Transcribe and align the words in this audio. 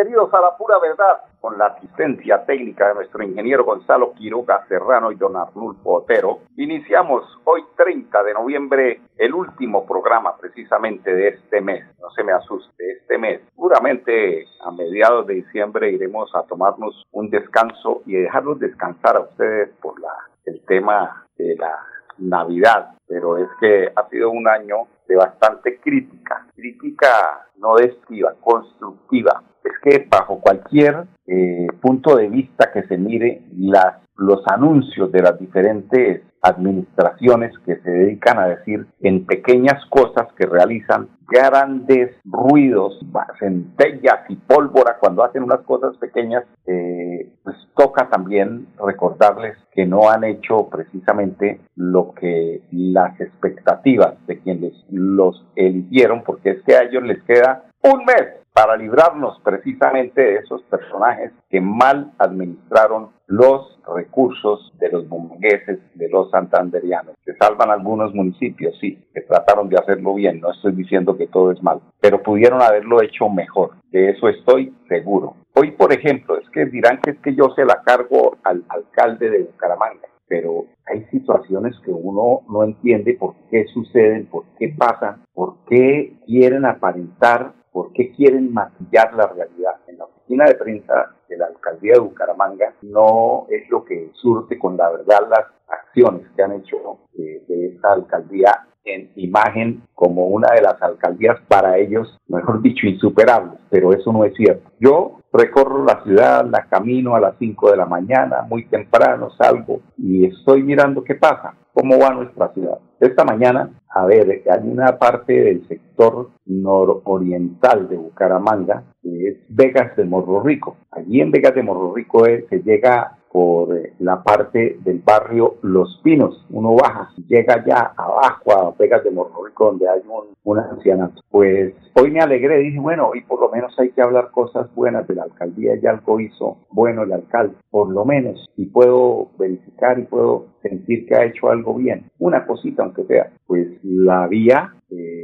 A 0.00 0.40
la 0.40 0.56
pura 0.56 0.78
verdad, 0.78 1.22
con 1.40 1.58
la 1.58 1.66
asistencia 1.66 2.44
técnica 2.46 2.86
de 2.86 2.94
nuestro 2.94 3.20
ingeniero 3.24 3.64
Gonzalo 3.64 4.12
Quiroga 4.12 4.64
Serrano 4.68 5.10
y 5.10 5.16
don 5.16 5.36
Arnulfo 5.36 5.94
Otero, 5.94 6.38
iniciamos 6.56 7.24
hoy 7.42 7.64
30 7.76 8.22
de 8.22 8.34
noviembre 8.34 9.00
el 9.16 9.34
último 9.34 9.84
programa 9.86 10.36
precisamente 10.36 11.12
de 11.12 11.28
este 11.28 11.60
mes. 11.60 11.84
No 11.98 12.10
se 12.10 12.22
me 12.22 12.30
asuste, 12.30 12.92
este 12.92 13.18
mes. 13.18 13.40
Seguramente 13.56 14.46
a 14.64 14.70
mediados 14.70 15.26
de 15.26 15.34
diciembre 15.34 15.90
iremos 15.90 16.32
a 16.32 16.44
tomarnos 16.44 17.04
un 17.10 17.28
descanso 17.28 18.02
y 18.06 18.12
dejarlos 18.12 18.60
descansar 18.60 19.16
a 19.16 19.20
ustedes 19.22 19.70
por 19.82 20.00
la, 20.00 20.12
el 20.44 20.64
tema 20.66 21.26
de 21.36 21.56
la 21.56 21.76
Navidad, 22.18 22.90
pero 23.08 23.36
es 23.36 23.48
que 23.60 23.90
ha 23.96 24.08
sido 24.10 24.30
un 24.30 24.46
año 24.46 24.86
de 25.08 25.16
bastante 25.16 25.78
crítica, 25.80 26.46
crítica 26.54 27.46
no 27.56 27.76
destructiva, 27.76 28.34
constructiva, 28.40 29.42
es 29.64 29.72
que 29.82 30.06
bajo 30.08 30.40
cualquier 30.40 31.06
eh, 31.26 31.66
punto 31.80 32.16
de 32.16 32.28
vista 32.28 32.70
que 32.72 32.82
se 32.84 32.96
mire, 32.96 33.42
las, 33.56 33.96
los 34.18 34.42
anuncios 34.46 35.10
de 35.12 35.22
las 35.22 35.38
diferentes 35.38 36.22
administraciones 36.42 37.52
que 37.64 37.76
se 37.76 37.90
dedican 37.90 38.38
a 38.38 38.46
decir 38.46 38.86
en 39.00 39.26
pequeñas 39.26 39.84
cosas 39.90 40.32
que 40.36 40.46
realizan 40.46 41.08
grandes 41.26 42.16
ruidos, 42.24 42.98
centellas 43.38 44.20
y 44.28 44.36
pólvora 44.36 44.96
cuando 44.98 45.24
hacen 45.24 45.42
unas 45.42 45.60
cosas 45.60 45.96
pequeñas, 45.98 46.44
eh, 46.66 47.30
pues 47.44 47.56
toca 47.76 48.08
también 48.08 48.66
recordarles 48.84 49.56
que 49.72 49.86
no 49.86 50.10
han 50.10 50.24
hecho 50.24 50.68
precisamente 50.68 51.60
lo 51.76 52.12
que 52.14 52.62
las 52.72 53.20
expectativas 53.20 54.14
de 54.26 54.40
quienes 54.40 54.72
los 54.90 55.46
eligieron, 55.54 56.22
porque 56.24 56.50
es 56.50 56.62
que 56.64 56.74
a 56.74 56.82
ellos 56.82 57.02
les 57.02 57.22
queda 57.24 57.64
un 57.82 58.04
mes 58.04 58.38
para 58.52 58.76
librarnos 58.76 59.40
precisamente 59.44 60.20
de 60.20 60.36
esos 60.36 60.62
personajes 60.64 61.30
que 61.48 61.60
mal 61.60 62.12
administraron 62.18 63.10
los 63.28 63.78
recursos 63.86 64.72
de 64.78 64.90
los 64.90 65.08
bumangueses, 65.08 65.78
de 65.94 66.08
los 66.08 66.30
santanderianos. 66.30 67.14
Se 67.24 67.36
salvan 67.36 67.70
algunos 67.70 68.14
municipios, 68.14 68.76
sí, 68.80 68.98
que 69.14 69.20
trataron 69.20 69.68
de 69.68 69.76
hacerlo 69.76 70.14
bien, 70.14 70.40
no 70.40 70.50
estoy 70.50 70.72
diciendo 70.72 71.16
que 71.16 71.28
todo 71.28 71.52
es 71.52 71.62
mal, 71.62 71.80
pero 72.00 72.22
pudieron 72.22 72.60
haberlo 72.62 73.02
hecho 73.02 73.28
mejor, 73.28 73.72
de 73.90 74.10
eso 74.10 74.28
estoy 74.28 74.74
seguro. 74.88 75.36
Hoy, 75.54 75.72
por 75.72 75.92
ejemplo, 75.92 76.38
es 76.38 76.48
que 76.50 76.66
dirán 76.66 77.00
que 77.02 77.10
es 77.10 77.18
que 77.20 77.34
yo 77.34 77.50
se 77.54 77.64
la 77.64 77.82
cargo 77.82 78.38
al 78.44 78.64
alcalde 78.68 79.30
de 79.30 79.44
Bucaramanga, 79.44 80.08
pero 80.26 80.64
hay 80.86 81.04
situaciones 81.10 81.78
que 81.84 81.90
uno 81.90 82.40
no 82.48 82.64
entiende 82.64 83.14
por 83.14 83.34
qué 83.50 83.66
suceden, 83.66 84.26
por 84.26 84.44
qué 84.58 84.74
pasan, 84.76 85.22
por 85.34 85.56
qué 85.66 86.18
quieren 86.26 86.64
aparentar 86.64 87.52
¿Por 87.78 87.92
qué 87.92 88.10
quieren 88.12 88.52
maquillar 88.52 89.14
la 89.14 89.28
realidad? 89.28 89.76
En 89.86 89.98
la 89.98 90.04
oficina 90.06 90.46
de 90.46 90.54
prensa 90.54 91.14
de 91.28 91.36
la 91.36 91.46
alcaldía 91.46 91.94
de 91.94 92.00
Bucaramanga 92.00 92.74
no 92.82 93.46
es 93.50 93.68
lo 93.70 93.84
que 93.84 94.10
surte 94.14 94.58
con 94.58 94.76
la 94.76 94.90
verdad 94.90 95.28
las 95.28 95.46
acciones 95.68 96.26
que 96.34 96.42
han 96.42 96.52
hecho 96.52 97.00
eh, 97.18 97.42
de 97.46 97.66
esta 97.68 97.92
alcaldía 97.92 98.66
en 98.88 99.10
imagen 99.16 99.82
como 99.94 100.26
una 100.26 100.48
de 100.54 100.62
las 100.62 100.80
alcaldías 100.82 101.38
para 101.48 101.78
ellos, 101.78 102.18
mejor 102.28 102.62
dicho, 102.62 102.86
insuperables, 102.86 103.58
pero 103.70 103.92
eso 103.92 104.12
no 104.12 104.24
es 104.24 104.34
cierto. 104.34 104.70
Yo 104.80 105.20
recorro 105.32 105.84
la 105.84 106.02
ciudad, 106.02 106.46
la 106.46 106.64
camino 106.68 107.14
a 107.14 107.20
las 107.20 107.34
5 107.38 107.70
de 107.70 107.76
la 107.76 107.86
mañana, 107.86 108.42
muy 108.48 108.64
temprano 108.66 109.30
salgo 109.36 109.80
y 109.96 110.26
estoy 110.26 110.62
mirando 110.62 111.04
qué 111.04 111.14
pasa, 111.14 111.54
cómo 111.72 111.98
va 111.98 112.14
nuestra 112.14 112.52
ciudad. 112.54 112.78
Esta 113.00 113.24
mañana, 113.24 113.70
a 113.90 114.06
ver, 114.06 114.42
hay 114.50 114.68
una 114.68 114.98
parte 114.98 115.32
del 115.32 115.68
sector 115.68 116.30
nororiental 116.46 117.88
de 117.88 117.96
Bucaramanga, 117.96 118.82
que 119.02 119.28
es 119.28 119.36
Vegas 119.48 119.96
de 119.96 120.04
Morro 120.04 120.42
Rico. 120.42 120.76
Allí 120.90 121.20
en 121.20 121.30
Vegas 121.30 121.54
de 121.54 121.62
Morro 121.62 121.94
Rico 121.94 122.24
se 122.24 122.62
llega 122.64 123.17
por 123.32 123.76
eh, 123.76 123.92
la 123.98 124.22
parte 124.22 124.78
del 124.84 125.00
barrio 125.00 125.56
Los 125.62 126.00
Pinos. 126.02 126.46
Uno 126.50 126.74
baja, 126.74 127.10
llega 127.26 127.64
ya 127.64 127.92
abajo 127.96 128.52
a 128.52 128.74
Vegas 128.78 129.04
de 129.04 129.10
Morro 129.10 129.44
Rico, 129.44 129.66
donde 129.66 129.88
hay 129.88 130.00
un, 130.08 130.34
un 130.44 130.58
ancianato. 130.58 131.22
Pues 131.30 131.74
hoy 131.94 132.10
me 132.10 132.20
alegré, 132.20 132.58
dije, 132.58 132.78
bueno, 132.78 133.08
hoy 133.08 133.22
por 133.22 133.40
lo 133.40 133.50
menos 133.50 133.78
hay 133.78 133.90
que 133.90 134.02
hablar 134.02 134.30
cosas 134.30 134.72
buenas 134.74 135.06
de 135.06 135.14
la 135.14 135.24
alcaldía, 135.24 135.76
ya 135.76 135.90
algo 135.90 136.20
hizo 136.20 136.58
bueno 136.70 137.02
el 137.02 137.12
alcalde, 137.12 137.54
por 137.70 137.90
lo 137.90 138.04
menos, 138.04 138.48
y 138.56 138.66
puedo 138.66 139.28
verificar 139.38 139.98
y 139.98 140.02
puedo 140.02 140.46
sentir 140.62 141.06
que 141.06 141.14
ha 141.14 141.24
hecho 141.24 141.50
algo 141.50 141.74
bien. 141.74 142.10
Una 142.18 142.46
cosita, 142.46 142.82
aunque 142.82 143.04
sea, 143.04 143.30
pues 143.46 143.68
la 143.82 144.26
vía 144.26 144.74
eh, 144.90 145.22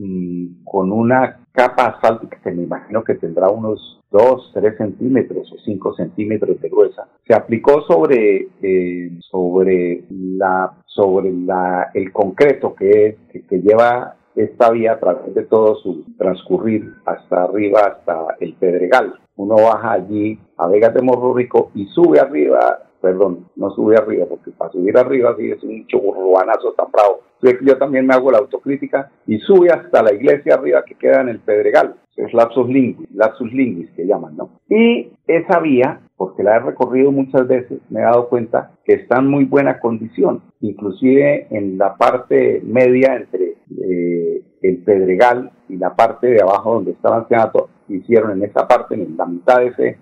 con 0.65 0.93
una 0.93 1.41
capa 1.53 1.87
asfáltica 1.87 2.39
que 2.43 2.51
me 2.51 2.65
imagino 2.65 3.05
que 3.05 3.15
tendrá 3.15 3.49
unos 3.49 4.03
2, 4.11 4.53
3 4.55 4.77
centímetros 4.77 5.51
o 5.53 5.57
5 5.59 5.95
centímetros 5.95 6.61
de 6.61 6.69
gruesa, 6.69 7.09
se 7.27 7.35
aplicó 7.35 7.83
sobre, 7.83 8.49
eh, 8.63 9.11
sobre, 9.21 10.05
la, 10.11 10.73
sobre 10.87 11.33
la, 11.33 11.91
el 11.95 12.13
concreto 12.13 12.75
que, 12.75 13.17
que, 13.33 13.61
lleva 13.61 14.17
esta 14.37 14.71
vía 14.71 14.93
a 14.93 15.01
través 15.01 15.35
de 15.35 15.45
todo 15.45 15.77
su 15.77 16.05
transcurrir 16.17 16.93
hasta 17.05 17.45
arriba, 17.45 17.81
hasta 17.81 18.37
el 18.41 18.55
Pedregal. 18.55 19.15
Uno 19.37 19.57
baja 19.57 19.93
allí 19.93 20.39
a 20.59 20.69
Vegas 20.69 20.95
de 20.95 21.03
Morro 21.03 21.35
Rico 21.35 21.71
y 21.75 21.87
sube 21.87 22.21
arriba, 22.21 22.83
perdón, 23.05 23.47
no 23.57 23.71
sube 23.71 23.97
arriba, 23.97 24.25
porque 24.27 24.51
para 24.51 24.73
subir 24.73 24.97
arriba 24.97 25.37
sí 25.39 25.51
es 25.51 25.63
un 25.63 25.87
churruanazo 25.87 26.73
tan 26.73 26.91
bravo. 26.91 27.21
Yo 27.63 27.77
también 27.77 28.07
me 28.07 28.15
hago 28.15 28.31
la 28.31 28.39
autocrítica 28.39 29.11
y 29.27 29.39
sube 29.39 29.71
hasta 29.71 30.03
la 30.03 30.15
iglesia 30.15 30.55
arriba 30.55 30.83
que 30.85 30.95
queda 30.95 31.21
en 31.21 31.29
el 31.29 31.41
Pedregal 31.41 31.97
es 32.17 32.33
lapsus 32.33 32.69
linguis, 32.69 33.09
lapsus 33.13 33.53
linguis 33.53 33.91
que 33.93 34.07
llaman, 34.07 34.37
¿no? 34.37 34.51
Y 34.69 35.13
esa 35.27 35.61
vía, 35.61 36.01
porque 36.17 36.43
la 36.43 36.57
he 36.57 36.61
recorrido 36.61 37.11
muchas 37.11 37.47
veces, 37.49 37.81
me 37.91 38.01
he 38.01 38.05
dado 38.05 38.29
cuenta 38.29 38.73
que 38.85 38.95
está 38.95 39.19
en 39.19 39.29
muy 39.29 39.45
buena 39.45 39.81
condición, 39.81 40.43
inclusive 40.61 41.49
en 41.51 41.77
la 41.79 41.97
parte 41.97 42.61
media 42.65 43.17
entre 43.17 43.57
eh, 43.83 44.43
el 44.63 44.79
Pedregal 44.79 45.51
y 45.69 45.77
la 45.77 45.95
parte 45.95 46.29
de 46.29 46.43
abajo 46.43 46.75
donde 46.75 46.93
estaba 46.93 47.19
el 47.19 47.29
Senato, 47.29 47.69
hicieron 47.89 48.33
en 48.33 48.49
esa 48.49 48.67
parte, 48.67 48.95
en 48.95 49.17
la 49.17 49.27
mitad 49.27 49.59
de 49.59 49.67
ese, 49.69 49.99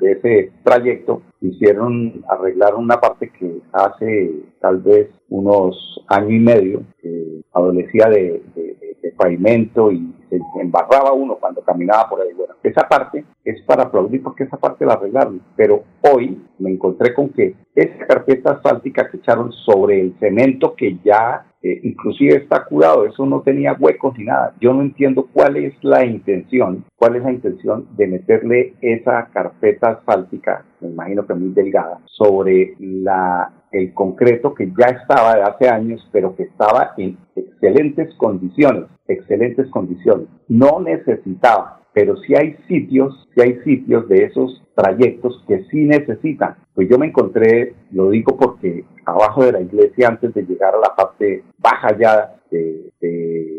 de 0.00 0.12
ese 0.12 0.52
trayecto, 0.64 1.22
hicieron, 1.40 2.24
arreglar 2.28 2.74
una 2.74 3.00
parte 3.00 3.30
que 3.30 3.60
hace 3.72 4.30
tal 4.60 4.78
vez 4.78 5.08
unos 5.28 6.04
año 6.08 6.30
y 6.30 6.40
medio, 6.40 6.82
que 7.00 7.42
adolecía 7.52 8.08
de, 8.08 8.42
de, 8.54 8.96
de 9.02 9.12
pavimento 9.12 9.90
y 9.92 10.14
se 10.28 10.38
embarraba 10.60 11.12
uno 11.12 11.36
cuando 11.36 11.62
caminaba 11.62 12.08
por 12.08 12.20
ahí. 12.20 12.32
Bueno, 12.34 12.54
esa 12.62 12.88
parte 12.88 13.24
para 13.70 13.84
aplaudir 13.84 14.20
porque 14.20 14.42
esa 14.42 14.56
parte 14.56 14.84
la 14.84 14.94
arreglaron. 14.94 15.40
Pero 15.54 15.84
hoy 16.12 16.42
me 16.58 16.72
encontré 16.72 17.14
con 17.14 17.28
que 17.28 17.54
esa 17.72 18.04
carpeta 18.04 18.54
asfáltica 18.54 19.08
que 19.08 19.18
echaron 19.18 19.52
sobre 19.52 20.00
el 20.00 20.18
cemento 20.18 20.74
que 20.74 20.98
ya 21.04 21.46
eh, 21.62 21.78
inclusive 21.84 22.34
está 22.34 22.64
curado, 22.64 23.06
eso 23.06 23.24
no 23.26 23.42
tenía 23.42 23.76
huecos 23.78 24.18
ni 24.18 24.24
nada. 24.24 24.54
Yo 24.60 24.72
no 24.72 24.82
entiendo 24.82 25.28
cuál 25.32 25.56
es 25.56 25.72
la 25.82 26.04
intención, 26.04 26.84
cuál 26.96 27.14
es 27.14 27.22
la 27.22 27.30
intención 27.30 27.86
de 27.96 28.08
meterle 28.08 28.74
esa 28.80 29.28
carpeta 29.32 29.90
asfáltica, 29.90 30.64
me 30.80 30.88
imagino 30.88 31.24
que 31.24 31.34
muy 31.34 31.50
delgada, 31.50 32.00
sobre 32.06 32.74
la, 32.80 33.52
el 33.70 33.94
concreto 33.94 34.52
que 34.52 34.72
ya 34.76 34.86
estaba 34.86 35.36
de 35.36 35.42
hace 35.42 35.68
años, 35.68 36.08
pero 36.10 36.34
que 36.34 36.44
estaba 36.44 36.94
en 36.96 37.16
excelentes 37.36 38.12
condiciones, 38.16 38.86
excelentes 39.06 39.70
condiciones. 39.70 40.26
No 40.48 40.80
necesitaba 40.80 41.79
pero 41.92 42.16
si 42.18 42.34
hay 42.34 42.56
sitios, 42.68 43.28
si 43.34 43.40
hay 43.42 43.58
sitios 43.64 44.08
de 44.08 44.24
esos 44.24 44.62
trayectos 44.74 45.44
que 45.46 45.64
sí 45.70 45.84
necesitan. 45.84 46.56
Pues 46.74 46.88
yo 46.88 46.98
me 46.98 47.06
encontré, 47.06 47.74
lo 47.92 48.10
digo 48.10 48.36
porque 48.36 48.84
abajo 49.04 49.44
de 49.44 49.52
la 49.52 49.60
iglesia, 49.60 50.08
antes 50.08 50.32
de 50.34 50.42
llegar 50.42 50.74
a 50.74 50.78
la 50.78 50.94
parte 50.96 51.44
baja 51.58 51.96
ya 51.98 52.34
de, 52.50 52.90
de, 53.00 53.58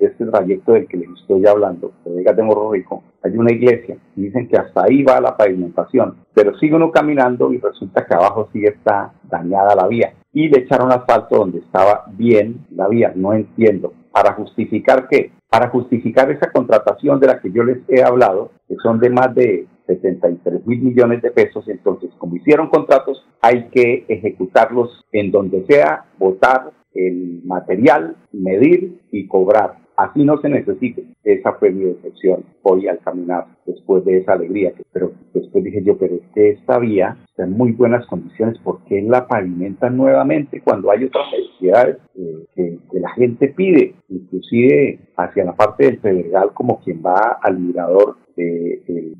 este 0.00 0.26
trayecto 0.26 0.72
del 0.72 0.88
que 0.88 0.96
les 0.96 1.08
estoy 1.20 1.46
hablando, 1.46 1.92
de 2.04 2.42
Morro 2.42 2.72
Rico, 2.72 3.02
hay 3.22 3.36
una 3.36 3.52
iglesia 3.52 3.96
dicen 4.16 4.48
que 4.48 4.56
hasta 4.56 4.84
ahí 4.84 5.02
va 5.02 5.20
la 5.20 5.36
pavimentación, 5.36 6.16
pero 6.34 6.56
sigue 6.58 6.74
uno 6.74 6.90
caminando 6.90 7.52
y 7.52 7.58
resulta 7.58 8.04
que 8.04 8.14
abajo 8.14 8.48
sí 8.52 8.64
está 8.64 9.12
dañada 9.24 9.74
la 9.76 9.86
vía 9.86 10.14
y 10.32 10.48
le 10.48 10.60
echaron 10.60 10.92
asfalto 10.92 11.36
donde 11.36 11.58
estaba 11.58 12.04
bien 12.12 12.66
la 12.70 12.88
vía, 12.88 13.12
no 13.14 13.32
entiendo. 13.32 13.92
¿Para 14.12 14.34
justificar 14.34 15.08
qué? 15.08 15.32
Para 15.50 15.70
justificar 15.70 16.30
esa 16.30 16.50
contratación 16.52 17.20
de 17.20 17.26
la 17.26 17.40
que 17.40 17.50
yo 17.50 17.64
les 17.64 17.78
he 17.88 18.02
hablado, 18.02 18.50
que 18.68 18.76
son 18.82 19.00
de 19.00 19.10
más 19.10 19.34
de 19.34 19.66
73 19.86 20.66
mil 20.66 20.82
millones 20.82 21.22
de 21.22 21.30
pesos, 21.30 21.66
entonces 21.68 22.10
como 22.18 22.36
hicieron 22.36 22.68
contratos, 22.68 23.26
hay 23.40 23.68
que 23.68 24.04
ejecutarlos 24.08 25.04
en 25.12 25.30
donde 25.30 25.64
sea, 25.66 26.04
votar 26.18 26.70
el 26.94 27.42
material, 27.44 28.16
medir 28.32 29.00
y 29.10 29.26
cobrar. 29.26 29.87
Así 29.98 30.24
no 30.24 30.40
se 30.40 30.48
necesite. 30.48 31.02
Esa 31.24 31.54
fue 31.54 31.72
mi 31.72 31.86
decepción 31.86 32.44
hoy 32.62 32.86
al 32.86 33.00
caminar 33.00 33.48
después 33.66 34.04
de 34.04 34.18
esa 34.18 34.34
alegría. 34.34 34.72
Pero 34.92 35.10
después 35.34 35.64
dije 35.64 35.82
yo, 35.82 35.98
pero 35.98 36.14
es 36.14 36.22
que 36.32 36.50
esta 36.50 36.78
vía 36.78 37.16
está 37.28 37.42
en 37.42 37.50
muy 37.50 37.72
buenas 37.72 38.06
condiciones. 38.06 38.56
¿Por 38.60 38.84
qué 38.84 39.02
la 39.02 39.26
pavimentan 39.26 39.96
nuevamente 39.96 40.60
cuando 40.60 40.92
hay 40.92 41.02
otras 41.02 41.26
necesidades 41.32 41.96
eh, 42.14 42.46
que, 42.54 43.00
la 43.00 43.10
gente 43.14 43.48
pide? 43.48 43.96
Inclusive 44.08 45.00
hacia 45.16 45.44
la 45.44 45.56
parte 45.56 45.86
del 45.86 45.98
Federal 45.98 46.52
como 46.54 46.78
quien 46.78 47.02
va 47.04 47.40
al 47.42 47.58
mirador 47.58 48.18
del 48.36 49.16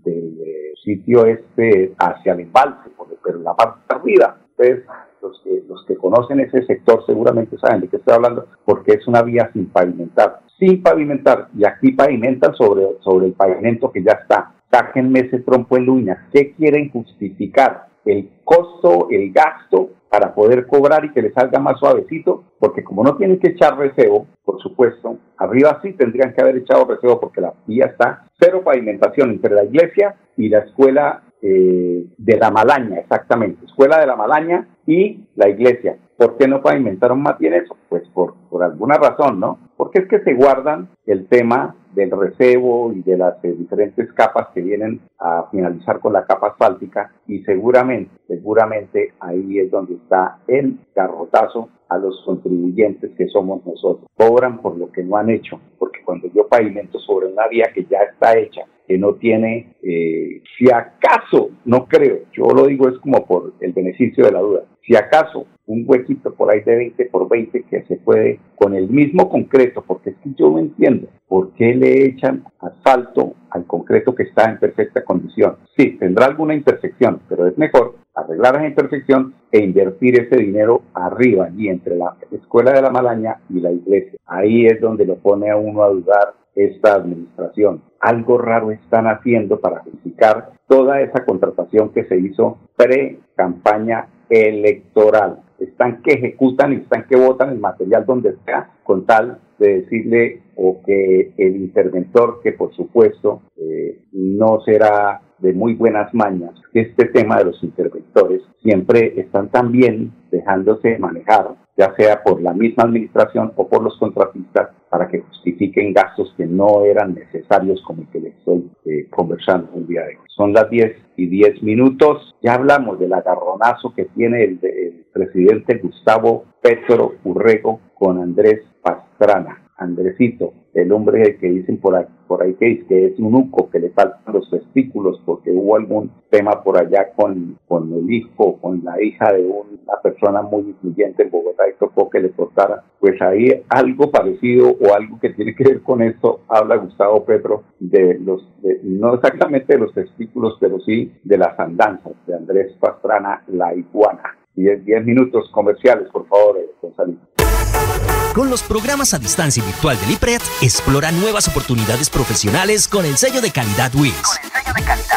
sitio 0.85 1.27
este 1.27 1.93
hacia 1.99 2.35
el 2.35 2.41
embalse, 2.41 2.89
pero 3.25 3.41
la 3.41 3.57
parte 3.57 3.81
arriba. 3.89 4.39
Entonces, 4.57 4.85
los 5.21 5.41
que, 5.43 5.63
los 5.69 5.85
que 5.87 5.97
conocen 5.97 6.39
ese 6.39 6.63
sector 6.67 7.05
seguramente 7.05 7.59
saben 7.59 7.81
de 7.81 7.89
qué 7.89 7.97
estoy 7.97 8.15
hablando, 8.15 8.47
porque 8.65 8.93
es 8.93 9.09
una 9.09 9.23
vía 9.23 9.51
sin 9.53 9.67
pavimentar 9.67 10.43
sin 10.59 10.83
pavimentar, 10.83 11.49
y 11.57 11.65
aquí 11.65 11.93
pavimentan 11.93 12.55
sobre, 12.55 12.85
sobre 13.01 13.27
el 13.27 13.33
pavimento 13.33 13.93
que 13.93 14.03
ya 14.03 14.13
está. 14.13 14.55
Sáquenme 14.71 15.21
ese 15.21 15.39
trompo 15.39 15.77
en 15.77 15.87
luñas. 15.87 16.19
¿Qué 16.33 16.53
quieren 16.53 16.91
justificar? 16.91 17.87
El 18.05 18.29
costo, 18.45 19.09
el 19.11 19.33
gasto 19.33 19.91
para 20.11 20.35
poder 20.35 20.67
cobrar 20.67 21.05
y 21.05 21.13
que 21.13 21.23
le 21.23 21.33
salga 21.33 21.59
más 21.59 21.79
suavecito, 21.79 22.45
porque 22.59 22.83
como 22.83 23.05
no 23.05 23.17
tienen 23.17 23.39
que 23.39 23.51
echar 23.51 23.77
recebo, 23.79 24.27
por 24.45 24.61
supuesto, 24.61 25.19
arriba 25.37 25.81
sí 25.83 25.93
tendrían 25.93 26.33
que 26.33 26.41
haber 26.41 26.57
echado 26.57 26.87
recebo 26.87 27.21
porque 27.21 27.43
la 27.43 27.53
vía 27.67 27.87
está 27.87 28.27
cero 28.41 28.63
pavimentación 28.65 29.31
entre 29.31 29.55
la 29.55 29.65
iglesia 29.65 30.17
y 30.37 30.49
la 30.49 30.61
escuela 30.61 31.23
eh, 31.43 32.07
de 32.17 32.37
la 32.37 32.51
Malaña, 32.51 32.99
exactamente, 33.01 33.65
escuela 33.67 34.01
de 34.01 34.07
la 34.07 34.17
Malaña 34.17 34.69
y 34.87 35.25
la 35.37 35.49
iglesia. 35.49 35.99
¿Por 36.19 36.37
qué 36.37 36.49
no 36.49 36.61
pavimentaron 36.61 37.23
más 37.23 37.39
bien 37.39 37.55
eso? 37.55 37.77
Pues 37.89 38.03
por, 38.09 38.35
por 38.51 38.65
alguna 38.65 38.97
razón, 38.97 39.39
¿no? 39.39 39.57
Porque 39.77 40.01
es 40.01 40.09
que 40.09 40.19
se 40.25 40.35
guardan 40.35 40.89
el 41.07 41.29
tema 41.29 41.77
del 41.95 42.11
recebo 42.11 42.93
y 42.93 43.03
de 43.03 43.17
las 43.17 43.43
eh, 43.45 43.53
diferentes 43.53 44.13
capas 44.15 44.49
que 44.53 44.61
vienen 44.61 45.01
a 45.21 45.49
finalizar 45.53 46.01
con 46.01 46.13
la 46.13 46.27
capa 46.27 46.49
asfáltica 46.49 47.13
y 47.29 47.45
seguramente, 47.45 48.11
seguramente 48.27 49.15
ahí 49.21 49.61
es 49.61 49.71
donde 49.71 49.95
está 49.95 50.41
el 50.49 50.81
garrotazo 50.93 51.69
a 51.89 51.99
los 51.99 52.21
contribuyentes 52.25 53.13
que 53.17 53.29
somos 53.29 53.65
nosotros. 53.65 54.11
Cobran 54.17 54.61
por 54.61 54.77
lo 54.77 54.91
que 54.91 55.05
no 55.05 55.17
han 55.17 55.31
hecho, 55.31 55.61
porque 55.79 56.03
cuando 56.05 56.27
yo 56.35 56.49
pavimento 56.49 56.99
sobre 56.99 57.29
una 57.29 57.47
vía 57.47 57.71
que 57.73 57.85
ya 57.85 57.99
está 57.99 58.37
hecha, 58.37 58.63
que 58.89 58.99
no 58.99 59.15
tiene, 59.15 59.77
eh, 59.83 60.43
si 60.57 60.67
acaso, 60.71 61.51
no 61.65 61.87
creo, 61.87 62.21
yo 62.33 62.47
lo 62.47 62.67
digo 62.67 62.89
es 62.89 62.99
como 62.99 63.25
por 63.25 63.53
el 63.61 63.73
beneficio 63.73 64.25
de 64.25 64.33
la 64.33 64.41
duda, 64.41 64.65
si 64.89 64.97
acaso 64.97 65.47
un 65.67 65.85
huequito 65.87 66.33
por 66.33 66.51
ahí 66.51 66.63
de 66.63 66.75
20 66.75 67.05
por 67.07 67.29
20 67.29 67.63
que 67.65 67.83
se 67.83 67.97
puede 67.97 68.41
con 68.57 68.75
el 68.75 68.89
mismo 68.89 69.29
concreto, 69.29 69.85
porque 69.87 70.11
es 70.11 70.17
que 70.17 70.31
yo 70.35 70.49
no 70.49 70.59
entiendo 70.61 71.09
por 71.29 71.53
qué 71.53 71.75
le 71.75 72.07
echan 72.07 72.43
asfalto 72.59 73.35
al 73.51 73.67
concreto 73.67 74.15
que 74.15 74.23
está 74.23 74.51
en 74.51 74.59
perfecta 74.59 75.05
condición. 75.05 75.57
Sí, 75.77 75.99
tendrá 75.99 76.25
alguna 76.25 76.55
intersección, 76.55 77.21
pero 77.29 77.47
es 77.47 77.59
mejor 77.59 77.97
arreglar 78.15 78.57
esa 78.57 78.67
intersección 78.67 79.35
e 79.53 79.63
invertir 79.63 80.19
ese 80.19 80.37
dinero 80.37 80.81
arriba 80.95 81.51
y 81.55 81.69
entre 81.69 81.97
la 81.97 82.17
escuela 82.33 82.73
de 82.73 82.81
la 82.81 82.91
Malaña 82.91 83.37
y 83.51 83.61
la 83.61 83.71
iglesia. 83.71 84.19
Ahí 84.25 84.67
es 84.67 84.81
donde 84.81 85.05
lo 85.05 85.17
pone 85.17 85.51
a 85.51 85.57
uno 85.57 85.83
a 85.83 85.91
dudar 85.91 86.35
esta 86.55 86.95
administración. 86.95 87.83
Algo 88.01 88.39
raro 88.39 88.71
están 88.71 89.07
haciendo 89.07 89.61
para 89.61 89.81
justificar 89.81 90.53
toda 90.67 91.03
esa 91.03 91.27
contratación 91.27 91.91
que 91.91 92.05
se 92.05 92.19
hizo 92.19 92.59
pre-campaña 92.77 94.09
electoral. 94.31 95.41
Están 95.59 96.03
que 96.03 96.15
ejecutan 96.15 96.73
y 96.73 96.77
están 96.77 97.07
que 97.09 97.17
votan 97.17 97.51
el 97.51 97.59
material 97.59 98.07
donde 98.07 98.37
sea, 98.45 98.71
con 98.85 99.07
tal 99.07 99.41
de 99.59 99.81
decirle 99.81 100.43
o 100.57 100.83
que 100.85 101.33
el 101.37 101.57
interventor, 101.57 102.41
que 102.43 102.53
por 102.53 102.75
supuesto 102.75 103.43
eh, 103.57 104.01
no 104.13 104.61
será 104.65 105.21
de 105.39 105.53
muy 105.53 105.75
buenas 105.75 106.13
mañas, 106.15 106.53
este 106.75 107.07
tema 107.07 107.39
de 107.39 107.45
los 107.45 107.63
interventores 107.63 108.43
siempre 108.63 109.21
están 109.21 109.49
también 109.51 110.13
dejándose 110.31 110.99
manejar, 110.99 111.55
ya 111.77 111.95
sea 111.97 112.23
por 112.23 112.43
la 112.43 112.53
misma 112.53 112.85
administración 112.85 113.53
o 113.57 113.69
por 113.69 113.83
los 113.83 113.97
contratistas, 113.99 114.71
para 114.91 115.09
que 115.09 115.21
justifiquen 115.21 115.93
gastos 115.93 116.35
que 116.37 116.47
no 116.47 116.85
eran 116.85 117.15
necesarios 117.15 117.81
como 117.83 118.03
el 118.03 118.09
que 118.09 118.21
les 118.21 118.35
estoy 118.37 118.71
eh, 118.85 119.07
conversando 119.11 119.71
un 119.75 119.87
día 119.87 120.03
de 120.03 120.17
hoy. 120.17 120.28
Son 120.39 120.53
las 120.53 120.71
10 120.71 120.97
y 121.17 121.27
10 121.27 121.65
minutos. 121.65 122.37
Ya 122.41 122.55
hablamos 122.55 123.01
del 123.01 123.13
agarronazo 123.13 123.93
que 123.93 124.05
tiene 124.05 124.45
el, 124.45 124.61
el 124.63 125.05
presidente 125.13 125.79
Gustavo 125.79 126.45
Petro 126.63 127.17
Urrego 127.25 127.81
con 127.95 128.23
Andrés 128.23 128.61
Pastrana. 128.81 129.69
Andresito, 129.77 130.55
el 130.83 130.93
hombre 130.93 131.37
que 131.39 131.49
dicen 131.49 131.79
por 131.79 131.97
ahí, 131.97 132.05
por 132.27 132.43
ahí 132.43 132.55
que, 132.55 132.87
que 132.87 133.07
es 133.07 133.19
un 133.19 133.35
uco, 133.35 133.71
que 133.71 133.79
le 133.79 133.91
faltan 133.91 134.35
los 134.35 134.51
testículos 134.51 135.21
porque 135.25 135.51
hubo 135.51 135.77
algún 135.77 136.11
tema 136.31 136.63
por 136.63 136.79
allá 136.79 137.13
con, 137.15 137.59
con 137.67 137.93
el 137.93 138.11
hijo, 138.11 138.59
con 138.61 138.85
la 138.85 139.03
hija 139.03 139.33
de 139.33 139.45
una 139.45 140.01
persona 140.03 140.43
muy 140.43 140.63
influyente 140.63 141.23
en 141.23 141.31
Bogotá 141.31 141.65
y 141.69 141.79
tocó 141.79 142.09
que 142.11 142.21
le 142.21 142.31
cortara. 142.31 142.85
Pues 143.01 143.21
ahí 143.23 143.49
algo 143.69 144.11
parecido 144.11 144.71
o 144.71 144.95
algo 144.95 145.19
que 145.21 145.31
tiene 145.31 145.55
que 145.55 145.65
ver 145.65 145.83
con 145.83 146.03
esto 146.03 146.41
habla 146.49 146.77
Gustavo 146.77 147.25
Petro 147.25 147.65
de 147.79 148.19
los, 148.19 148.47
no 148.83 149.15
exactamente 149.15 149.75
de 149.75 149.81
los 149.81 149.95
testículos, 149.95 150.57
pero 150.61 150.81
sí 150.81 151.13
de 151.25 151.39
las 151.39 151.59
andanzas 151.59 152.13
de 152.27 152.35
Andrés 152.35 152.73
Pastrana, 152.79 153.43
la 153.49 153.75
iguana. 153.75 154.37
Diez, 154.55 154.85
diez 154.85 155.05
minutos 155.05 155.49
comerciales, 155.53 156.09
por 156.11 156.27
favor, 156.27 156.59
eh, 156.59 156.69
Gonzalito. 156.83 158.18
Con 158.35 158.51
los 158.51 158.63
programas 158.63 159.15
a 159.15 159.19
distancia 159.19 159.65
virtual 159.65 159.99
del 160.01 160.13
IPRED, 160.13 160.41
explora 160.61 161.11
nuevas 161.13 161.49
oportunidades 161.49 162.11
profesionales 162.11 162.87
con 162.89 163.05
el 163.05 163.17
sello 163.17 163.41
de 163.41 163.51
calidad 163.51 163.95
WIS. 163.95 164.15
Con 164.15 164.37
el 164.45 164.53
sello 164.53 164.75
de 164.75 164.83
calidad 164.85 165.09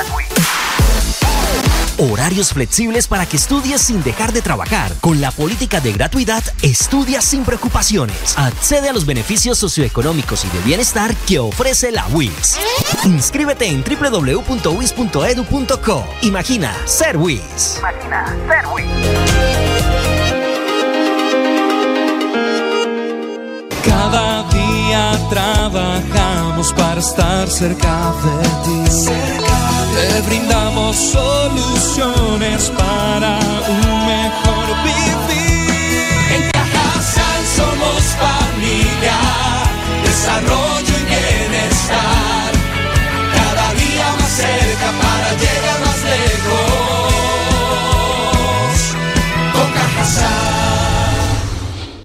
Horarios 2.02 2.52
flexibles 2.52 3.08
para 3.08 3.28
que 3.28 3.38
estudies 3.38 3.80
sin 3.80 4.02
dejar 4.02 4.34
de 4.34 4.42
trabajar. 4.42 4.92
Con 5.02 5.22
la 5.22 5.30
política 5.30 5.80
de 5.82 5.94
gratuidad, 5.94 6.44
estudia 6.64 7.22
sin 7.22 7.44
preocupaciones. 7.44 8.36
Accede 8.40 8.90
a 8.90 8.94
los 8.94 9.06
beneficios 9.06 9.60
socioeconómicos 9.60 10.44
y 10.44 10.50
de 10.50 10.60
bienestar 10.62 11.16
que 11.28 11.38
ofrece 11.38 11.92
la 11.92 12.08
WIS. 12.08 12.58
Inscríbete 13.06 13.68
en 13.68 13.84
www.wis.edu.co. 13.84 14.48
Imagina 16.24 16.76
ser 16.86 17.18
WIS. 17.18 17.78
Imagina 17.78 18.36
ser 18.48 18.66
WIS. 18.66 20.01
Cada 23.84 24.44
día 24.44 25.12
trabajamos 25.30 26.74
para 26.74 27.00
estar 27.00 27.48
cerca 27.50 28.14
de 28.24 28.38
ti. 28.64 28.82
Te 29.96 30.22
brindamos 30.22 30.96
soluciones 30.96 32.70
para 32.78 33.40
un 33.70 34.06
mejor 34.06 34.68
vivir. 34.84 35.72
En 36.36 36.52
Cajasal 36.52 37.42
somos 37.58 38.04
familia, 38.26 39.20
desarrollo 40.04 40.94
y 40.98 41.06
bienestar. 41.06 42.31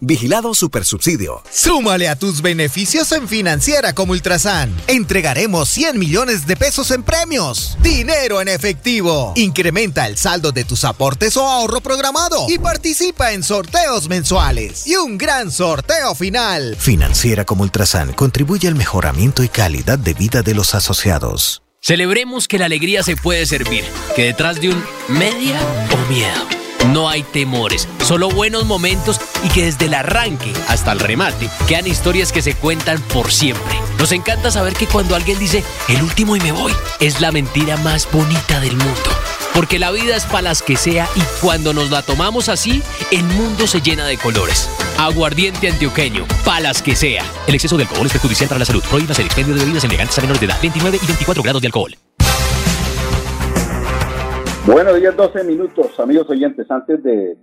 Vigilado 0.07 0.55
Supersubsidio. 0.55 1.43
Súmale 1.51 2.09
a 2.09 2.15
tus 2.15 2.41
beneficios 2.41 3.11
en 3.11 3.27
Financiera 3.27 3.93
como 3.93 4.13
Ultrasan. 4.13 4.73
Entregaremos 4.87 5.69
100 5.69 5.99
millones 5.99 6.47
de 6.47 6.57
pesos 6.57 6.93
en 6.93 7.03
premios. 7.03 7.77
Dinero 7.83 8.41
en 8.41 8.47
efectivo. 8.47 9.33
Incrementa 9.35 10.07
el 10.07 10.17
saldo 10.17 10.53
de 10.53 10.63
tus 10.63 10.85
aportes 10.85 11.37
o 11.37 11.43
ahorro 11.43 11.81
programado 11.81 12.47
y 12.49 12.61
participa 12.61 13.33
en 13.33 13.43
sorteos 13.43 14.09
mensuales. 14.09 14.87
Y 14.87 14.95
un 14.95 15.19
gran 15.19 15.51
sorteo 15.51 16.15
final. 16.15 16.77
Financiera 16.79 17.45
como 17.45 17.65
Ultrasan 17.65 18.13
contribuye 18.13 18.69
al 18.69 18.77
mejoramiento 18.77 19.43
y 19.43 19.49
calidad 19.49 19.99
de 19.99 20.15
vida 20.15 20.43
de 20.43 20.55
los 20.55 20.77
asociados. 20.77 21.63
Celebremos 21.81 22.47
que 22.47 22.61
la 22.61 22.67
alegría 22.67 23.03
se 23.03 23.17
puede 23.17 23.45
servir, 23.45 23.85
que 24.15 24.23
detrás 24.23 24.61
de 24.61 24.69
un 24.69 24.85
media 25.09 25.59
o 25.93 26.13
miedo 26.13 26.66
no 26.93 27.09
hay 27.09 27.23
temores, 27.23 27.89
solo 28.05 28.29
buenos 28.29 28.65
momentos 28.65 29.21
y 29.45 29.49
que 29.49 29.65
desde 29.65 29.87
el 29.87 29.95
arranque 29.95 30.53
hasta 30.69 30.93
el 30.93 31.01
remate 31.01 31.49
quedan 31.67 31.87
historias 31.87 32.33
que 32.33 32.43
se 32.43 32.55
cuentan 32.55 33.01
por 33.13 33.33
siempre. 33.33 33.79
Nos 33.99 34.13
encanta 34.13 34.51
saber 34.51 34.75
que 34.75 34.87
cuando 34.87 35.17
alguien 35.17 35.39
dice 35.39 35.65
el 35.89 36.03
último 36.03 36.37
y 36.37 36.41
me 36.41 36.53
voy, 36.53 36.73
es 37.01 37.21
la 37.21 37.33
mentira 37.33 37.77
más 37.79 38.09
bonita 38.11 38.61
del 38.61 38.77
mundo. 38.77 39.11
Porque 39.55 39.79
la 39.79 39.91
vida 39.91 40.17
es 40.17 40.25
para 40.25 40.43
las 40.43 40.63
que 40.63 40.77
sea 40.77 41.09
y 41.17 41.21
cuando 41.41 41.73
nos 41.73 41.91
la 41.91 42.03
tomamos 42.03 42.49
así, 42.49 42.83
el 43.11 43.25
mundo 43.25 43.67
se 43.67 43.81
llena 43.81 44.05
de 44.05 44.19
colores. 44.19 44.69
Aguardiente 44.99 45.71
antioqueño, 45.71 46.27
palas 46.45 46.83
que 46.83 46.95
sea. 46.95 47.25
El 47.47 47.55
exceso 47.55 47.77
de 47.77 47.85
alcohol 47.85 48.07
es 48.07 48.13
perjudicial 48.13 48.49
para 48.49 48.59
la 48.59 48.67
salud. 48.67 48.85
Prohíbas 48.85 49.19
el 49.19 49.27
expendio 49.27 49.55
de 49.55 49.61
bebidas 49.61 49.85
elegantes 49.85 50.19
a 50.19 50.21
menores 50.21 50.41
de 50.41 50.47
edad. 50.47 50.59
29 50.61 51.01
y 51.03 51.07
24 51.07 51.43
grados 51.43 51.63
de 51.63 51.69
alcohol. 51.69 51.97
Bueno, 54.67 54.95
10, 54.95 55.17
12 55.17 55.45
minutos, 55.45 56.01
amigos 56.01 56.29
oyentes. 56.29 56.69
Antes 56.69 57.01
de, 57.05 57.37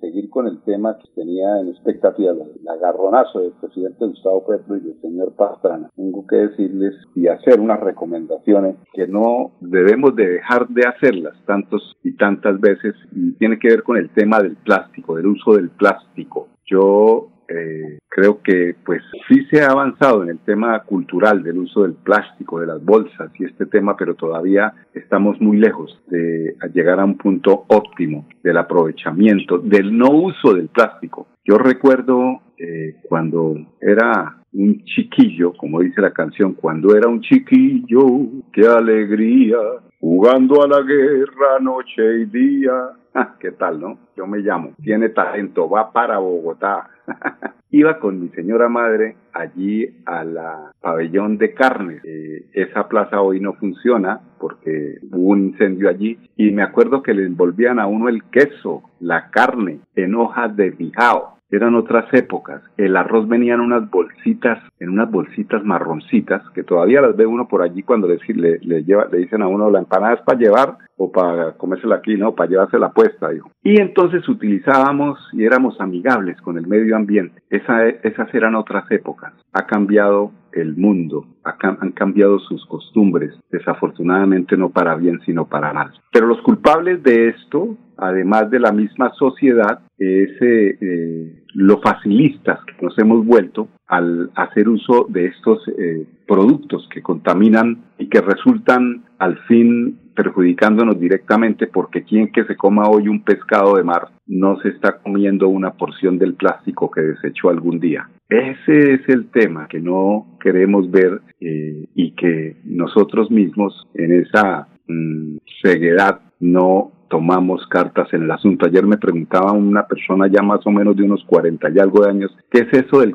seguir 0.00 0.30
con 0.30 0.46
el 0.46 0.62
tema 0.62 0.96
que 0.96 1.08
tenía 1.12 1.58
en 1.60 1.70
expectativa, 1.70 2.30
el 2.30 2.68
agarronazo 2.68 3.40
del 3.40 3.50
presidente 3.60 4.06
Gustavo 4.06 4.46
Petro 4.46 4.76
y 4.76 4.80
del 4.80 5.00
señor 5.00 5.34
Pastrana, 5.34 5.90
tengo 5.96 6.24
que 6.24 6.36
decirles 6.36 6.94
y 7.16 7.26
hacer 7.26 7.58
unas 7.58 7.80
recomendaciones 7.80 8.76
que 8.92 9.08
no 9.08 9.50
debemos 9.60 10.14
de 10.14 10.28
dejar 10.28 10.68
de 10.68 10.86
hacerlas 10.86 11.34
tantos 11.46 11.96
y 12.04 12.16
tantas 12.16 12.60
veces 12.60 12.94
y 13.10 13.32
tiene 13.32 13.58
que 13.58 13.70
ver 13.70 13.82
con 13.82 13.96
el 13.96 14.10
tema 14.10 14.40
del 14.40 14.56
plástico, 14.56 15.16
del 15.16 15.26
uso 15.26 15.54
del 15.54 15.70
plástico. 15.70 16.46
Yo 16.64 17.28
eh, 17.48 17.98
creo 18.08 18.42
que 18.42 18.74
pues 18.84 19.02
sí 19.28 19.44
se 19.50 19.62
ha 19.62 19.68
avanzado 19.68 20.22
en 20.22 20.30
el 20.30 20.38
tema 20.40 20.82
cultural 20.84 21.42
del 21.42 21.58
uso 21.58 21.82
del 21.82 21.94
plástico, 21.94 22.60
de 22.60 22.66
las 22.66 22.84
bolsas 22.84 23.30
y 23.38 23.44
este 23.44 23.66
tema, 23.66 23.96
pero 23.96 24.14
todavía 24.14 24.72
estamos 24.92 25.40
muy 25.40 25.56
lejos 25.56 25.98
de 26.08 26.54
llegar 26.74 27.00
a 27.00 27.04
un 27.04 27.16
punto 27.16 27.64
óptimo 27.68 28.26
del 28.42 28.58
aprovechamiento, 28.58 29.58
del 29.58 29.96
no 29.96 30.10
uso 30.10 30.54
del 30.54 30.68
plástico. 30.68 31.28
Yo 31.44 31.56
recuerdo 31.56 32.40
eh, 32.58 32.96
cuando 33.08 33.56
era 33.80 34.36
un 34.52 34.84
chiquillo, 34.84 35.52
como 35.54 35.80
dice 35.80 36.00
la 36.00 36.12
canción, 36.12 36.54
cuando 36.54 36.94
era 36.96 37.08
un 37.08 37.20
chiquillo, 37.20 38.04
qué 38.52 38.66
alegría, 38.66 39.56
jugando 40.00 40.62
a 40.62 40.68
la 40.68 40.82
guerra 40.82 41.58
noche 41.60 42.20
y 42.20 42.24
día. 42.26 42.72
Ah, 43.14 43.34
¿Qué 43.40 43.50
tal, 43.50 43.80
no? 43.80 43.98
Yo 44.16 44.28
me 44.28 44.38
llamo, 44.38 44.74
tiene 44.80 45.08
talento, 45.08 45.68
va 45.68 45.92
para 45.92 46.18
Bogotá. 46.18 46.88
Iba 47.70 47.98
con 47.98 48.20
mi 48.20 48.28
señora 48.28 48.68
madre 48.68 49.16
allí 49.32 49.88
a 50.06 50.22
la 50.22 50.72
pabellón 50.80 51.36
de 51.36 51.52
carnes. 51.52 52.00
Eh, 52.04 52.44
esa 52.52 52.86
plaza 52.86 53.20
hoy 53.20 53.40
no 53.40 53.54
funciona 53.54 54.20
porque 54.38 54.98
hubo 55.10 55.30
un 55.30 55.46
incendio 55.46 55.88
allí 55.88 56.16
y 56.36 56.52
me 56.52 56.62
acuerdo 56.62 57.02
que 57.02 57.14
le 57.14 57.24
envolvían 57.24 57.80
a 57.80 57.88
uno 57.88 58.08
el 58.08 58.22
queso, 58.24 58.82
la 59.00 59.30
carne 59.30 59.80
en 59.96 60.14
hojas 60.14 60.54
de 60.54 60.70
bijao 60.70 61.37
eran 61.50 61.74
otras 61.74 62.12
épocas. 62.12 62.62
El 62.76 62.96
arroz 62.96 63.28
venía 63.28 63.54
en 63.54 63.60
unas 63.60 63.88
bolsitas, 63.90 64.58
en 64.78 64.90
unas 64.90 65.10
bolsitas 65.10 65.64
marroncitas, 65.64 66.42
que 66.50 66.62
todavía 66.62 67.00
las 67.00 67.16
ve 67.16 67.26
uno 67.26 67.48
por 67.48 67.62
allí 67.62 67.82
cuando 67.82 68.08
le, 68.08 68.18
le, 68.60 68.84
lleva, 68.84 69.06
le 69.10 69.18
dicen 69.18 69.42
a 69.42 69.48
uno, 69.48 69.70
la 69.70 69.80
empanada 69.80 70.14
es 70.14 70.22
para 70.22 70.38
llevar 70.38 70.78
o 70.96 71.10
para 71.10 71.52
comérsela 71.52 71.96
aquí, 71.96 72.16
no, 72.16 72.34
para 72.34 72.50
llevársela 72.50 72.92
puesta, 72.92 73.30
dijo. 73.30 73.50
Y 73.62 73.80
entonces 73.80 74.28
utilizábamos 74.28 75.18
y 75.32 75.44
éramos 75.44 75.80
amigables 75.80 76.40
con 76.40 76.58
el 76.58 76.66
medio 76.66 76.96
ambiente. 76.96 77.40
Esa, 77.50 77.86
esas 77.86 78.32
eran 78.34 78.54
otras 78.54 78.90
épocas. 78.90 79.32
Ha 79.52 79.66
cambiado 79.66 80.32
el 80.52 80.76
mundo, 80.76 81.26
han 81.44 81.92
cambiado 81.92 82.38
sus 82.40 82.64
costumbres, 82.66 83.32
desafortunadamente 83.50 84.56
no 84.56 84.70
para 84.70 84.96
bien, 84.96 85.20
sino 85.24 85.46
para 85.46 85.72
mal. 85.72 85.92
Pero 86.12 86.26
los 86.26 86.40
culpables 86.42 87.02
de 87.02 87.28
esto, 87.28 87.76
además 87.98 88.50
de 88.50 88.60
la 88.60 88.72
misma 88.72 89.12
sociedad, 89.14 89.80
es 89.98 90.30
eh, 90.40 90.78
eh, 90.80 91.42
lo 91.54 91.80
facilistas 91.80 92.60
que 92.64 92.84
nos 92.84 92.98
hemos 92.98 93.26
vuelto 93.26 93.68
al 93.88 94.30
hacer 94.34 94.68
uso 94.68 95.06
de 95.08 95.26
estos 95.26 95.66
eh, 95.76 96.06
productos 96.26 96.88
que 96.92 97.02
contaminan 97.02 97.78
y 97.98 98.08
que 98.08 98.20
resultan 98.20 99.02
al 99.18 99.38
fin 99.46 99.98
perjudicándonos 100.14 100.98
directamente 100.98 101.68
porque 101.68 102.02
quien 102.02 102.32
que 102.32 102.44
se 102.44 102.56
coma 102.56 102.88
hoy 102.88 103.08
un 103.08 103.22
pescado 103.22 103.76
de 103.76 103.84
mar 103.84 104.08
no 104.26 104.60
se 104.60 104.70
está 104.70 104.98
comiendo 104.98 105.48
una 105.48 105.72
porción 105.72 106.18
del 106.18 106.34
plástico 106.34 106.90
que 106.90 107.00
desechó 107.00 107.50
algún 107.50 107.78
día. 107.78 108.08
Ese 108.28 108.94
es 108.94 109.08
el 109.08 109.30
tema 109.30 109.68
que 109.68 109.80
no 109.80 110.36
queremos 110.40 110.90
ver 110.90 111.20
eh, 111.40 111.86
y 111.94 112.10
que 112.12 112.56
nosotros 112.64 113.30
mismos 113.30 113.86
en 113.94 114.20
esa 114.20 114.68
mm, 114.86 115.36
ceguedad 115.62 116.20
no 116.40 116.92
tomamos 117.08 117.66
cartas 117.68 118.12
en 118.12 118.24
el 118.24 118.30
asunto. 118.30 118.66
Ayer 118.66 118.86
me 118.86 118.98
preguntaba 118.98 119.52
una 119.52 119.86
persona 119.86 120.26
ya 120.28 120.42
más 120.42 120.60
o 120.66 120.70
menos 120.70 120.96
de 120.96 121.02
unos 121.02 121.24
40 121.24 121.70
y 121.70 121.78
algo 121.78 122.02
de 122.02 122.10
años, 122.10 122.36
¿qué 122.50 122.60
es 122.60 122.84
eso 122.84 123.00
del, 123.00 123.14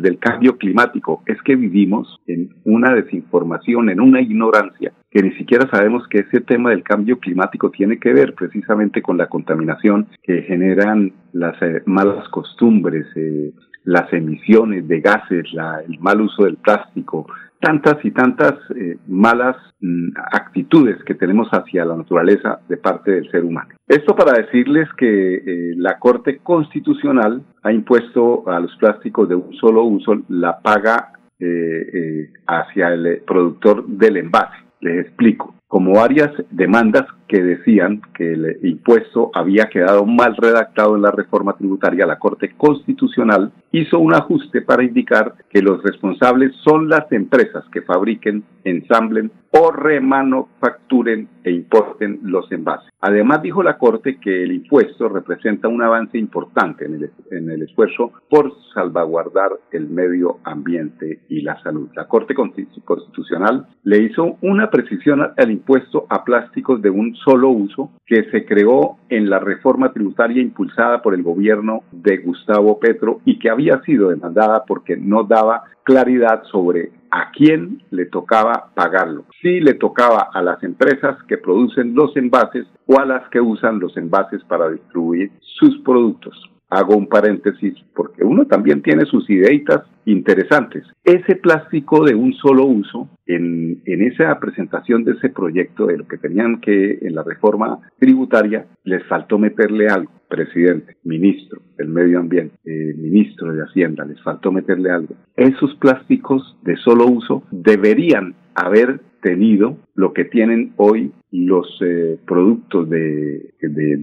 del 0.00 0.18
cambio 0.18 0.56
climático? 0.56 1.22
Es 1.26 1.40
que 1.42 1.56
vivimos 1.56 2.20
en 2.26 2.54
una 2.64 2.94
desinformación, 2.94 3.90
en 3.90 4.00
una 4.00 4.20
ignorancia, 4.20 4.92
que 5.10 5.22
ni 5.22 5.32
siquiera 5.32 5.68
sabemos 5.70 6.06
que 6.08 6.20
ese 6.20 6.40
tema 6.40 6.70
del 6.70 6.82
cambio 6.82 7.18
climático 7.18 7.70
tiene 7.70 7.98
que 7.98 8.12
ver 8.12 8.34
precisamente 8.34 9.02
con 9.02 9.18
la 9.18 9.26
contaminación 9.26 10.06
que 10.22 10.42
generan 10.42 11.12
las 11.32 11.60
eh, 11.62 11.82
malas 11.86 12.28
costumbres, 12.28 13.06
eh, 13.16 13.52
las 13.84 14.12
emisiones 14.12 14.86
de 14.86 15.00
gases, 15.00 15.46
el 15.88 15.98
mal 15.98 16.20
uso 16.20 16.44
del 16.44 16.56
plástico, 16.56 17.26
tantas 17.62 18.04
y 18.04 18.10
tantas 18.10 18.54
eh, 18.76 18.98
malas 19.06 19.56
mm, 19.80 20.10
actitudes 20.32 21.02
que 21.04 21.14
tenemos 21.14 21.48
hacia 21.52 21.84
la 21.84 21.96
naturaleza 21.96 22.60
de 22.68 22.76
parte 22.76 23.12
del 23.12 23.30
ser 23.30 23.44
humano. 23.44 23.70
Esto 23.86 24.16
para 24.16 24.32
decirles 24.32 24.88
que 24.98 25.34
eh, 25.36 25.74
la 25.76 25.98
Corte 26.00 26.38
Constitucional 26.42 27.42
ha 27.62 27.72
impuesto 27.72 28.48
a 28.50 28.58
los 28.58 28.76
plásticos 28.76 29.28
de 29.28 29.36
un 29.36 29.54
solo 29.54 29.84
uso 29.84 30.20
la 30.28 30.58
paga 30.58 31.12
eh, 31.38 32.30
hacia 32.48 32.88
el 32.88 33.22
productor 33.24 33.86
del 33.86 34.16
envase. 34.16 34.56
Les 34.80 35.06
explico 35.06 35.54
como 35.72 35.94
varias 35.94 36.30
demandas 36.50 37.06
que 37.26 37.42
decían 37.42 38.02
que 38.14 38.34
el 38.34 38.58
impuesto 38.62 39.30
había 39.32 39.70
quedado 39.70 40.04
mal 40.04 40.36
redactado 40.36 40.96
en 40.96 41.00
la 41.00 41.10
reforma 41.10 41.54
tributaria, 41.56 42.04
la 42.04 42.18
Corte 42.18 42.52
Constitucional 42.58 43.50
hizo 43.70 43.98
un 43.98 44.12
ajuste 44.12 44.60
para 44.60 44.84
indicar 44.84 45.32
que 45.48 45.62
los 45.62 45.82
responsables 45.82 46.54
son 46.62 46.90
las 46.90 47.10
empresas 47.10 47.64
que 47.72 47.80
fabriquen, 47.80 48.44
ensamblen 48.64 49.32
o 49.50 49.70
remanufacturen 49.70 51.28
e 51.42 51.52
importen 51.52 52.20
los 52.22 52.50
envases. 52.52 52.90
Además, 53.00 53.42
dijo 53.42 53.62
la 53.62 53.78
Corte 53.78 54.18
que 54.18 54.42
el 54.42 54.52
impuesto 54.52 55.08
representa 55.08 55.68
un 55.68 55.82
avance 55.82 56.18
importante 56.18 56.84
en 56.84 56.94
el, 56.96 57.10
en 57.30 57.50
el 57.50 57.62
esfuerzo 57.62 58.12
por 58.28 58.52
salvaguardar 58.74 59.52
el 59.72 59.88
medio 59.88 60.38
ambiente 60.44 61.20
y 61.30 61.40
la 61.40 61.60
salud. 61.62 61.88
La 61.94 62.08
Corte 62.08 62.34
Constitucional 62.34 63.66
le 63.84 64.02
hizo 64.02 64.36
una 64.42 64.70
precisión 64.70 65.22
al 65.36 65.50
impuesto 65.50 65.61
a 66.08 66.24
plásticos 66.24 66.82
de 66.82 66.90
un 66.90 67.14
solo 67.16 67.48
uso 67.50 67.90
que 68.06 68.24
se 68.30 68.44
creó 68.44 68.96
en 69.08 69.30
la 69.30 69.38
reforma 69.38 69.92
tributaria 69.92 70.42
impulsada 70.42 71.02
por 71.02 71.14
el 71.14 71.22
gobierno 71.22 71.82
de 71.92 72.18
Gustavo 72.18 72.78
Petro 72.78 73.20
y 73.24 73.38
que 73.38 73.50
había 73.50 73.80
sido 73.82 74.10
demandada 74.10 74.64
porque 74.66 74.96
no 74.96 75.24
daba 75.24 75.64
claridad 75.84 76.42
sobre 76.50 76.90
a 77.10 77.30
quién 77.30 77.82
le 77.90 78.06
tocaba 78.06 78.70
pagarlo. 78.74 79.24
Si 79.40 79.60
le 79.60 79.74
tocaba 79.74 80.28
a 80.32 80.42
las 80.42 80.62
empresas 80.62 81.16
que 81.28 81.38
producen 81.38 81.94
los 81.94 82.16
envases 82.16 82.66
o 82.86 82.98
a 82.98 83.04
las 83.04 83.28
que 83.28 83.40
usan 83.40 83.80
los 83.80 83.96
envases 83.96 84.42
para 84.44 84.70
distribuir 84.70 85.30
sus 85.40 85.78
productos 85.82 86.51
hago 86.72 86.96
un 86.96 87.06
paréntesis 87.06 87.74
porque 87.94 88.24
uno 88.24 88.46
también 88.46 88.80
tiene 88.80 89.04
sus 89.04 89.28
ideitas 89.28 89.82
interesantes. 90.06 90.84
Ese 91.04 91.36
plástico 91.36 92.04
de 92.04 92.14
un 92.14 92.32
solo 92.32 92.64
uso, 92.64 93.10
en, 93.26 93.82
en, 93.84 94.02
esa 94.02 94.38
presentación 94.40 95.04
de 95.04 95.12
ese 95.12 95.28
proyecto, 95.28 95.86
de 95.86 95.98
lo 95.98 96.08
que 96.08 96.16
tenían 96.16 96.60
que, 96.60 96.98
en 97.02 97.14
la 97.14 97.22
reforma 97.22 97.78
tributaria, 97.98 98.66
les 98.84 99.04
faltó 99.06 99.38
meterle 99.38 99.88
algo. 99.88 100.10
Presidente, 100.28 100.96
ministro 101.04 101.60
del 101.76 101.88
Medio 101.88 102.18
Ambiente, 102.18 102.56
eh, 102.64 102.94
ministro 102.96 103.52
de 103.52 103.64
Hacienda, 103.64 104.06
les 104.06 104.20
faltó 104.22 104.50
meterle 104.50 104.90
algo. 104.90 105.14
Esos 105.36 105.74
plásticos 105.74 106.56
de 106.62 106.76
solo 106.78 107.06
uso 107.06 107.42
deberían 107.50 108.34
haber 108.54 109.00
tenido 109.20 109.76
lo 109.94 110.12
que 110.12 110.24
tienen 110.24 110.72
hoy 110.76 111.12
los 111.30 111.66
eh, 111.80 112.18
productos 112.26 112.88
de, 112.88 113.52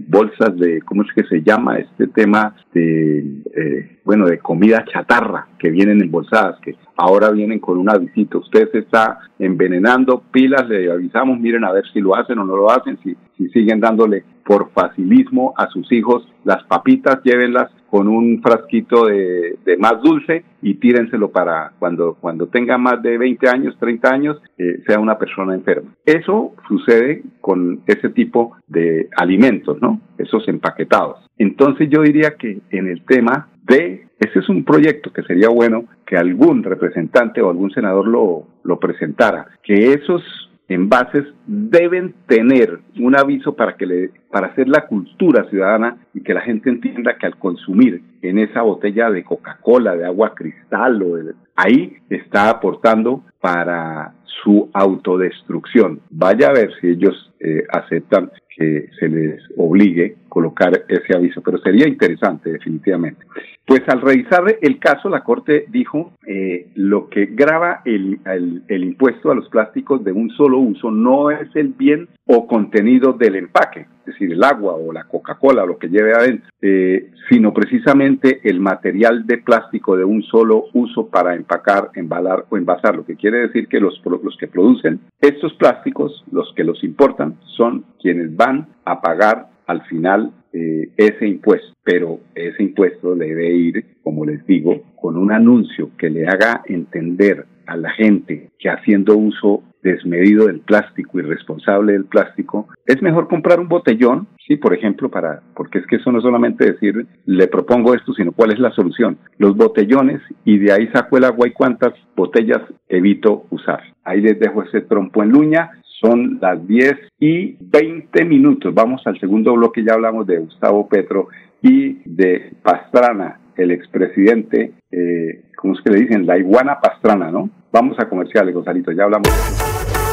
bolsas 0.08 0.56
de, 0.56 0.82
¿cómo 0.82 1.02
es 1.02 1.08
que 1.14 1.24
se 1.24 1.42
llama 1.42 1.78
este 1.78 2.08
tema? 2.08 2.56
De 2.72 3.18
eh, 3.54 3.98
bueno, 4.04 4.26
de 4.26 4.38
comida 4.38 4.84
chatarra 4.92 5.46
que 5.58 5.70
vienen 5.70 6.02
embolsadas, 6.02 6.60
que 6.60 6.74
ahora 6.96 7.30
vienen 7.30 7.60
con 7.60 7.78
una 7.78 7.96
visita. 7.96 8.38
Usted 8.38 8.70
se 8.72 8.78
está 8.78 9.20
envenenando, 9.38 10.22
pilas, 10.32 10.68
le 10.68 10.90
avisamos, 10.90 11.38
miren 11.38 11.64
a 11.64 11.72
ver 11.72 11.84
si 11.92 12.00
lo 12.00 12.16
hacen 12.16 12.38
o 12.38 12.44
no 12.44 12.56
lo 12.56 12.70
hacen, 12.70 12.98
si, 13.02 13.16
si 13.36 13.48
siguen 13.50 13.80
dándole 13.80 14.24
por 14.44 14.70
facilismo 14.72 15.54
a 15.56 15.68
sus 15.68 15.90
hijos 15.92 16.26
las 16.44 16.64
papitas, 16.64 17.22
llévenlas 17.22 17.70
con 17.88 18.08
un 18.08 18.40
frasquito 18.42 19.06
de, 19.06 19.58
más 19.78 20.00
dulce 20.02 20.44
y 20.62 20.74
tírenselo 20.74 21.30
para 21.30 21.72
cuando, 21.78 22.16
cuando 22.20 22.46
tenga 22.46 22.78
más 22.78 23.02
de 23.02 23.18
20 23.18 23.48
años, 23.48 23.76
30 23.78 24.12
años, 24.12 24.42
eh, 24.58 24.82
sea 24.86 24.98
una 24.98 25.18
persona 25.18 25.54
enferma. 25.54 25.79
Eso 26.04 26.54
sucede 26.68 27.22
con 27.40 27.80
ese 27.86 28.10
tipo 28.10 28.56
de 28.66 29.08
alimentos, 29.16 29.80
¿no? 29.80 30.00
Esos 30.18 30.46
empaquetados. 30.48 31.18
Entonces 31.38 31.88
yo 31.90 32.02
diría 32.02 32.36
que 32.36 32.58
en 32.70 32.88
el 32.88 33.04
tema 33.04 33.48
de, 33.62 34.06
ese 34.18 34.38
es 34.38 34.48
un 34.48 34.64
proyecto 34.64 35.12
que 35.12 35.22
sería 35.22 35.48
bueno 35.48 35.84
que 36.06 36.16
algún 36.16 36.62
representante 36.62 37.40
o 37.40 37.50
algún 37.50 37.70
senador 37.70 38.06
lo, 38.06 38.46
lo 38.64 38.78
presentara, 38.78 39.46
que 39.62 39.92
esos 39.92 40.22
envases 40.70 41.24
deben 41.46 42.14
tener 42.26 42.78
un 42.98 43.16
aviso 43.16 43.54
para 43.54 43.76
que 43.76 43.86
le 43.86 44.10
para 44.30 44.48
hacer 44.48 44.68
la 44.68 44.86
cultura 44.86 45.44
ciudadana 45.50 45.96
y 46.14 46.22
que 46.22 46.32
la 46.32 46.42
gente 46.42 46.70
entienda 46.70 47.16
que 47.18 47.26
al 47.26 47.36
consumir 47.36 48.02
en 48.22 48.38
esa 48.38 48.62
botella 48.62 49.10
de 49.10 49.24
Coca-Cola, 49.24 49.96
de 49.96 50.06
agua 50.06 50.34
cristal 50.34 51.02
o 51.02 51.18
ahí 51.56 51.96
está 52.08 52.50
aportando 52.50 53.24
para 53.40 54.14
su 54.42 54.70
autodestrucción. 54.72 56.00
Vaya 56.10 56.48
a 56.48 56.52
ver 56.52 56.72
si 56.80 56.88
ellos 56.88 57.29
eh, 57.40 57.64
aceptan 57.70 58.30
que 58.54 58.88
se 58.98 59.08
les 59.08 59.42
obligue 59.56 60.16
colocar 60.28 60.84
ese 60.88 61.16
aviso, 61.16 61.40
pero 61.42 61.58
sería 61.58 61.88
interesante 61.88 62.52
definitivamente. 62.52 63.24
Pues 63.66 63.82
al 63.88 64.00
revisar 64.00 64.42
el 64.60 64.78
caso, 64.78 65.08
la 65.08 65.22
Corte 65.22 65.66
dijo 65.68 66.12
eh, 66.26 66.68
lo 66.74 67.08
que 67.08 67.26
graba 67.26 67.82
el, 67.84 68.20
el, 68.24 68.84
impuesto 68.84 69.30
a 69.30 69.34
los 69.34 69.48
plásticos 69.48 70.02
de 70.04 70.12
un 70.12 70.30
solo 70.30 70.58
uso 70.58 70.90
no 70.90 71.30
es 71.30 71.48
el 71.54 71.68
bien 71.68 72.08
o 72.26 72.46
contenido 72.46 73.12
del 73.12 73.36
empaque, 73.36 73.86
es 74.00 74.06
decir, 74.06 74.32
el 74.32 74.42
agua 74.42 74.74
o 74.74 74.92
la 74.92 75.04
Coca-Cola, 75.04 75.64
lo 75.64 75.78
que 75.78 75.88
lleve 75.88 76.12
adentro, 76.12 76.48
eh, 76.62 77.10
sino 77.28 77.52
precisamente 77.52 78.40
el 78.44 78.60
material 78.60 79.26
de 79.26 79.38
plástico 79.38 79.96
de 79.96 80.04
un 80.04 80.22
solo 80.22 80.64
uso 80.72 81.08
para 81.08 81.34
empacar, 81.34 81.90
embalar 81.94 82.46
o 82.48 82.56
envasar, 82.56 82.96
lo 82.96 83.04
que 83.04 83.16
quiere 83.16 83.38
decir 83.38 83.68
que 83.68 83.80
los, 83.80 84.00
los 84.04 84.36
que 84.36 84.48
producen 84.48 85.00
estos 85.20 85.54
plásticos, 85.54 86.24
los 86.32 86.52
que 86.54 86.64
los 86.64 86.82
importan, 86.82 87.29
son 87.56 87.84
quienes 88.00 88.36
van 88.36 88.68
a 88.84 89.00
pagar 89.00 89.48
al 89.66 89.82
final 89.82 90.32
eh, 90.52 90.90
ese 90.96 91.28
impuesto, 91.28 91.74
pero 91.84 92.20
ese 92.34 92.62
impuesto 92.62 93.14
debe 93.14 93.52
ir, 93.52 93.84
como 94.02 94.24
les 94.24 94.44
digo, 94.46 94.82
con 95.00 95.16
un 95.16 95.32
anuncio 95.32 95.90
que 95.96 96.10
le 96.10 96.26
haga 96.26 96.62
entender 96.66 97.46
a 97.66 97.76
la 97.76 97.90
gente 97.90 98.50
que 98.58 98.68
haciendo 98.68 99.16
uso 99.16 99.62
desmedido 99.82 100.46
del 100.46 100.60
plástico 100.60 101.18
y 101.18 101.22
responsable 101.22 101.92
del 101.92 102.04
plástico, 102.04 102.68
es 102.84 103.00
mejor 103.00 103.28
comprar 103.28 103.60
un 103.60 103.68
botellón, 103.68 104.26
sí, 104.46 104.56
por 104.56 104.74
ejemplo, 104.74 105.08
para, 105.08 105.40
porque 105.54 105.78
es 105.78 105.86
que 105.86 105.96
eso 105.96 106.10
no 106.10 106.18
es 106.18 106.24
solamente 106.24 106.72
decir, 106.72 107.06
le 107.26 107.46
propongo 107.46 107.94
esto, 107.94 108.12
sino 108.12 108.32
cuál 108.32 108.52
es 108.52 108.58
la 108.58 108.72
solución. 108.72 109.18
Los 109.38 109.56
botellones 109.56 110.20
y 110.44 110.58
de 110.58 110.72
ahí 110.72 110.88
saco 110.88 111.16
el 111.16 111.24
agua 111.24 111.46
y 111.46 111.52
cuántas 111.52 111.94
botellas 112.16 112.60
evito 112.88 113.46
usar. 113.50 113.80
Ahí 114.04 114.20
les 114.20 114.38
dejo 114.38 114.62
ese 114.64 114.80
trompo 114.82 115.22
en 115.22 115.30
luña 115.30 115.70
son 116.00 116.38
las 116.40 116.66
10 116.66 116.94
y 117.18 117.56
20 117.60 118.24
minutos. 118.24 118.74
Vamos 118.74 119.02
al 119.06 119.18
segundo 119.20 119.52
bloque, 119.54 119.84
ya 119.84 119.94
hablamos 119.94 120.26
de 120.26 120.38
Gustavo 120.38 120.88
Petro 120.88 121.28
y 121.62 121.98
de 122.04 122.54
Pastrana, 122.62 123.40
el 123.56 123.70
expresidente, 123.70 124.72
eh, 124.90 125.42
¿cómo 125.56 125.74
es 125.74 125.80
que 125.82 125.90
le 125.90 126.00
dicen? 126.00 126.26
La 126.26 126.38
iguana 126.38 126.80
Pastrana, 126.80 127.30
¿no? 127.30 127.50
Vamos 127.72 127.98
a 128.00 128.08
comerciales, 128.08 128.54
Gonzalito, 128.54 128.92
ya 128.92 129.04
hablamos 129.04 129.28
de 129.28 129.34
eso. 129.34 129.70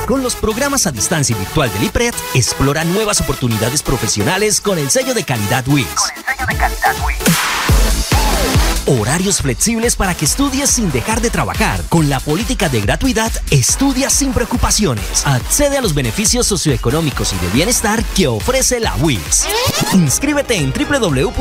Con 0.08 0.24
los 0.24 0.36
programas 0.36 0.88
a 0.88 0.92
distancia 0.92 1.36
virtual 1.38 1.70
del 1.74 1.84
IPRED, 1.86 2.14
explora 2.36 2.84
nuevas 2.86 3.22
oportunidades 3.22 3.84
profesionales 3.84 4.62
con 4.62 4.78
el 4.78 4.90
sello 4.90 5.14
de 5.14 5.24
calidad 5.24 5.66
WIS. 5.68 5.86
Con 5.86 6.18
el 6.18 6.24
sello 6.24 6.46
de 6.48 6.56
calidad 6.56 6.96
WIS. 7.06 8.77
Horarios 8.90 9.42
flexibles 9.42 9.98
para 9.98 10.16
que 10.16 10.24
estudies 10.24 10.70
sin 10.70 10.90
dejar 10.94 11.20
de 11.20 11.30
trabajar. 11.30 11.82
Con 11.90 12.10
la 12.10 12.22
política 12.22 12.70
de 12.70 12.80
gratuidad, 12.80 13.34
estudia 13.52 14.10
sin 14.10 14.32
preocupaciones. 14.32 15.28
Accede 15.28 15.78
a 15.78 15.82
los 15.82 15.94
beneficios 15.94 16.48
socioeconómicos 16.48 17.34
y 17.34 17.38
de 17.38 17.50
bienestar 17.50 18.02
que 18.16 18.28
ofrece 18.28 18.80
la 18.80 18.96
WIS. 18.96 19.46
Inscríbete 19.92 20.56
en 20.56 20.72
www.wis.edu.co. 20.72 21.34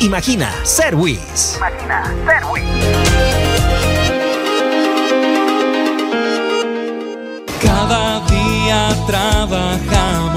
Imagina 0.00 0.50
ser 0.64 0.94
WIS. 0.94 1.56
Imagina 1.58 2.14
ser 2.24 2.42
WIS. 2.46 2.64
Cada 7.60 8.20
día 8.26 8.88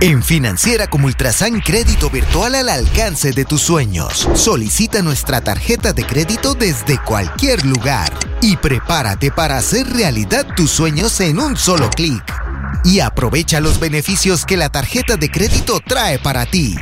En 0.00 0.22
Financiera 0.22 0.86
como 0.86 1.08
Ultrasan 1.08 1.60
Crédito 1.60 2.08
Virtual 2.08 2.54
al 2.54 2.68
alcance 2.68 3.32
de 3.32 3.44
tus 3.44 3.62
sueños. 3.62 4.28
Solicita 4.34 5.02
nuestra 5.02 5.40
tarjeta 5.40 5.92
de 5.92 6.04
crédito 6.04 6.54
desde 6.54 7.02
cualquier 7.02 7.66
lugar 7.66 8.12
y 8.40 8.56
prepárate 8.56 9.32
para 9.32 9.56
hacer 9.56 9.88
realidad 9.88 10.46
tus 10.54 10.70
sueños 10.70 11.20
en 11.20 11.40
un 11.40 11.56
solo 11.56 11.90
clic. 11.90 12.22
Y 12.84 13.00
aprovecha 13.00 13.58
los 13.58 13.80
beneficios 13.80 14.44
que 14.46 14.56
la 14.56 14.68
tarjeta 14.68 15.16
de 15.16 15.32
crédito 15.32 15.80
trae 15.84 16.20
para 16.20 16.46
ti. 16.46 16.76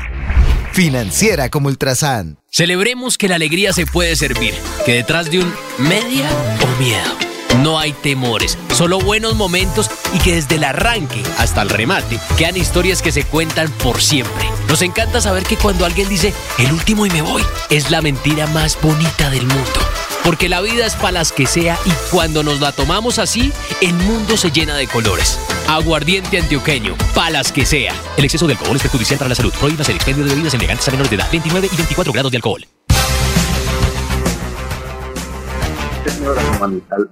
Financiera 0.72 1.48
como 1.48 1.68
Ultrasan. 1.68 2.36
Celebremos 2.50 3.16
que 3.16 3.28
la 3.28 3.36
alegría 3.36 3.72
se 3.72 3.86
puede 3.86 4.14
servir, 4.14 4.52
que 4.84 4.92
detrás 4.92 5.30
de 5.30 5.38
un 5.38 5.54
media 5.78 6.28
o 6.62 6.82
miedo 6.82 7.26
no 7.62 7.78
hay 7.78 7.92
temores, 7.92 8.58
solo 8.74 8.98
buenos 8.98 9.34
momentos 9.34 9.90
y 10.14 10.18
que 10.18 10.34
desde 10.34 10.56
el 10.56 10.64
arranque 10.64 11.22
hasta 11.38 11.62
el 11.62 11.68
remate 11.68 12.18
quedan 12.36 12.56
historias 12.56 13.02
que 13.02 13.12
se 13.12 13.24
cuentan 13.24 13.70
por 13.82 14.00
siempre. 14.00 14.48
Nos 14.68 14.82
encanta 14.82 15.20
saber 15.20 15.44
que 15.44 15.56
cuando 15.56 15.84
alguien 15.84 16.08
dice 16.08 16.32
el 16.58 16.72
último 16.72 17.06
y 17.06 17.10
me 17.10 17.22
voy, 17.22 17.42
es 17.70 17.90
la 17.90 18.02
mentira 18.02 18.46
más 18.48 18.78
bonita 18.80 19.30
del 19.30 19.46
mundo. 19.46 19.80
Porque 20.24 20.48
la 20.48 20.60
vida 20.60 20.86
es 20.86 20.94
para 20.94 21.12
las 21.12 21.30
que 21.30 21.46
sea 21.46 21.78
y 21.84 21.90
cuando 22.10 22.42
nos 22.42 22.60
la 22.60 22.72
tomamos 22.72 23.18
así, 23.18 23.52
el 23.80 23.94
mundo 23.94 24.36
se 24.36 24.50
llena 24.50 24.74
de 24.74 24.88
colores. 24.88 25.38
Aguardiente 25.68 26.38
antioqueño, 26.38 26.96
palas 27.14 27.52
que 27.52 27.64
sea. 27.64 27.94
El 28.16 28.24
exceso 28.24 28.46
de 28.46 28.54
alcohol 28.54 28.76
es 28.76 28.82
perjudicial 28.82 29.18
para 29.18 29.28
la 29.28 29.34
salud. 29.34 29.52
Prohíbas 29.58 29.88
el 29.88 29.96
expendio 29.96 30.24
de 30.24 30.30
bebidas 30.30 30.54
elegantes 30.54 30.88
a 30.88 30.90
menores 30.90 31.10
de 31.10 31.16
edad. 31.16 31.28
29 31.30 31.68
y 31.72 31.76
24 31.76 32.12
grados 32.12 32.32
de 32.32 32.38
alcohol. 32.38 32.66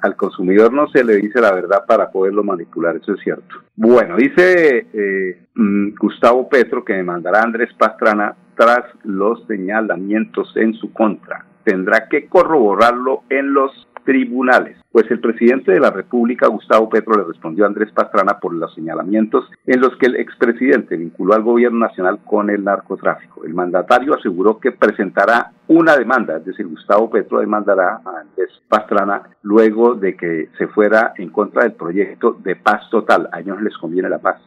Al, 0.01 0.17
consumidor 0.17 0.73
no 0.73 0.89
se 0.89 1.05
le 1.05 1.17
dice 1.17 1.41
la 1.41 1.53
verdad 1.53 1.85
para 1.87 2.11
poderlo 2.11 2.43
manipular, 2.43 2.97
eso 2.97 3.15
es 3.15 3.21
cierto. 3.21 3.57
Bueno, 3.77 4.17
dice 4.17 4.87
eh, 4.93 5.47
mm, 5.55 5.95
Gustavo 5.99 6.49
Petro 6.49 6.85
que 6.85 6.95
demandará 6.95 7.41
a 7.41 7.45
Andrés 7.45 7.71
Pastrana 7.77 8.35
tras 8.57 8.85
los 9.05 9.45
señalamientos 9.47 10.57
en 10.57 10.75
su 10.75 10.93
contra. 10.93 11.45
Tendrá 11.65 12.09
que 12.09 12.27
corroborarlo 12.27 13.23
en 13.31 13.53
los 13.53 13.89
tribunales. 14.05 14.77
Pues 14.95 15.11
el 15.11 15.19
presidente 15.19 15.73
de 15.73 15.81
la 15.81 15.91
República, 15.91 16.47
Gustavo 16.47 16.89
Petro, 16.89 17.17
le 17.17 17.25
respondió 17.25 17.65
a 17.65 17.67
Andrés 17.67 17.91
Pastrana 17.91 18.39
por 18.39 18.55
los 18.55 18.73
señalamientos 18.77 19.51
en 19.67 19.81
los 19.81 19.97
que 19.97 20.07
el 20.07 20.15
expresidente 20.15 20.97
vinculó 20.97 21.35
al 21.35 21.43
gobierno 21.43 21.81
nacional 21.81 22.21
con 22.25 22.49
el 22.49 22.63
narcotráfico. 22.63 23.45
El 23.45 23.55
mandatario 23.55 24.15
aseguró 24.15 24.61
que 24.61 24.71
presentará 24.71 25.51
una 25.67 25.97
demanda, 25.97 26.37
es 26.37 26.45
decir, 26.45 26.69
Gustavo 26.69 27.11
Petro 27.11 27.41
demandará 27.41 28.03
a 28.05 28.21
Andrés 28.21 28.51
Pastrana 28.69 29.23
luego 29.43 29.97
de 29.97 30.15
que 30.17 30.51
se 30.57 30.69
fuera 30.69 31.13
en 31.17 31.31
contra 31.31 31.65
del 31.65 31.73
proyecto 31.73 32.37
de 32.45 32.55
paz 32.55 32.89
total. 32.89 33.29
A 33.33 33.41
ellos 33.41 33.61
les 33.63 33.77
conviene 33.77 34.09
la 34.09 34.21
paz. 34.21 34.41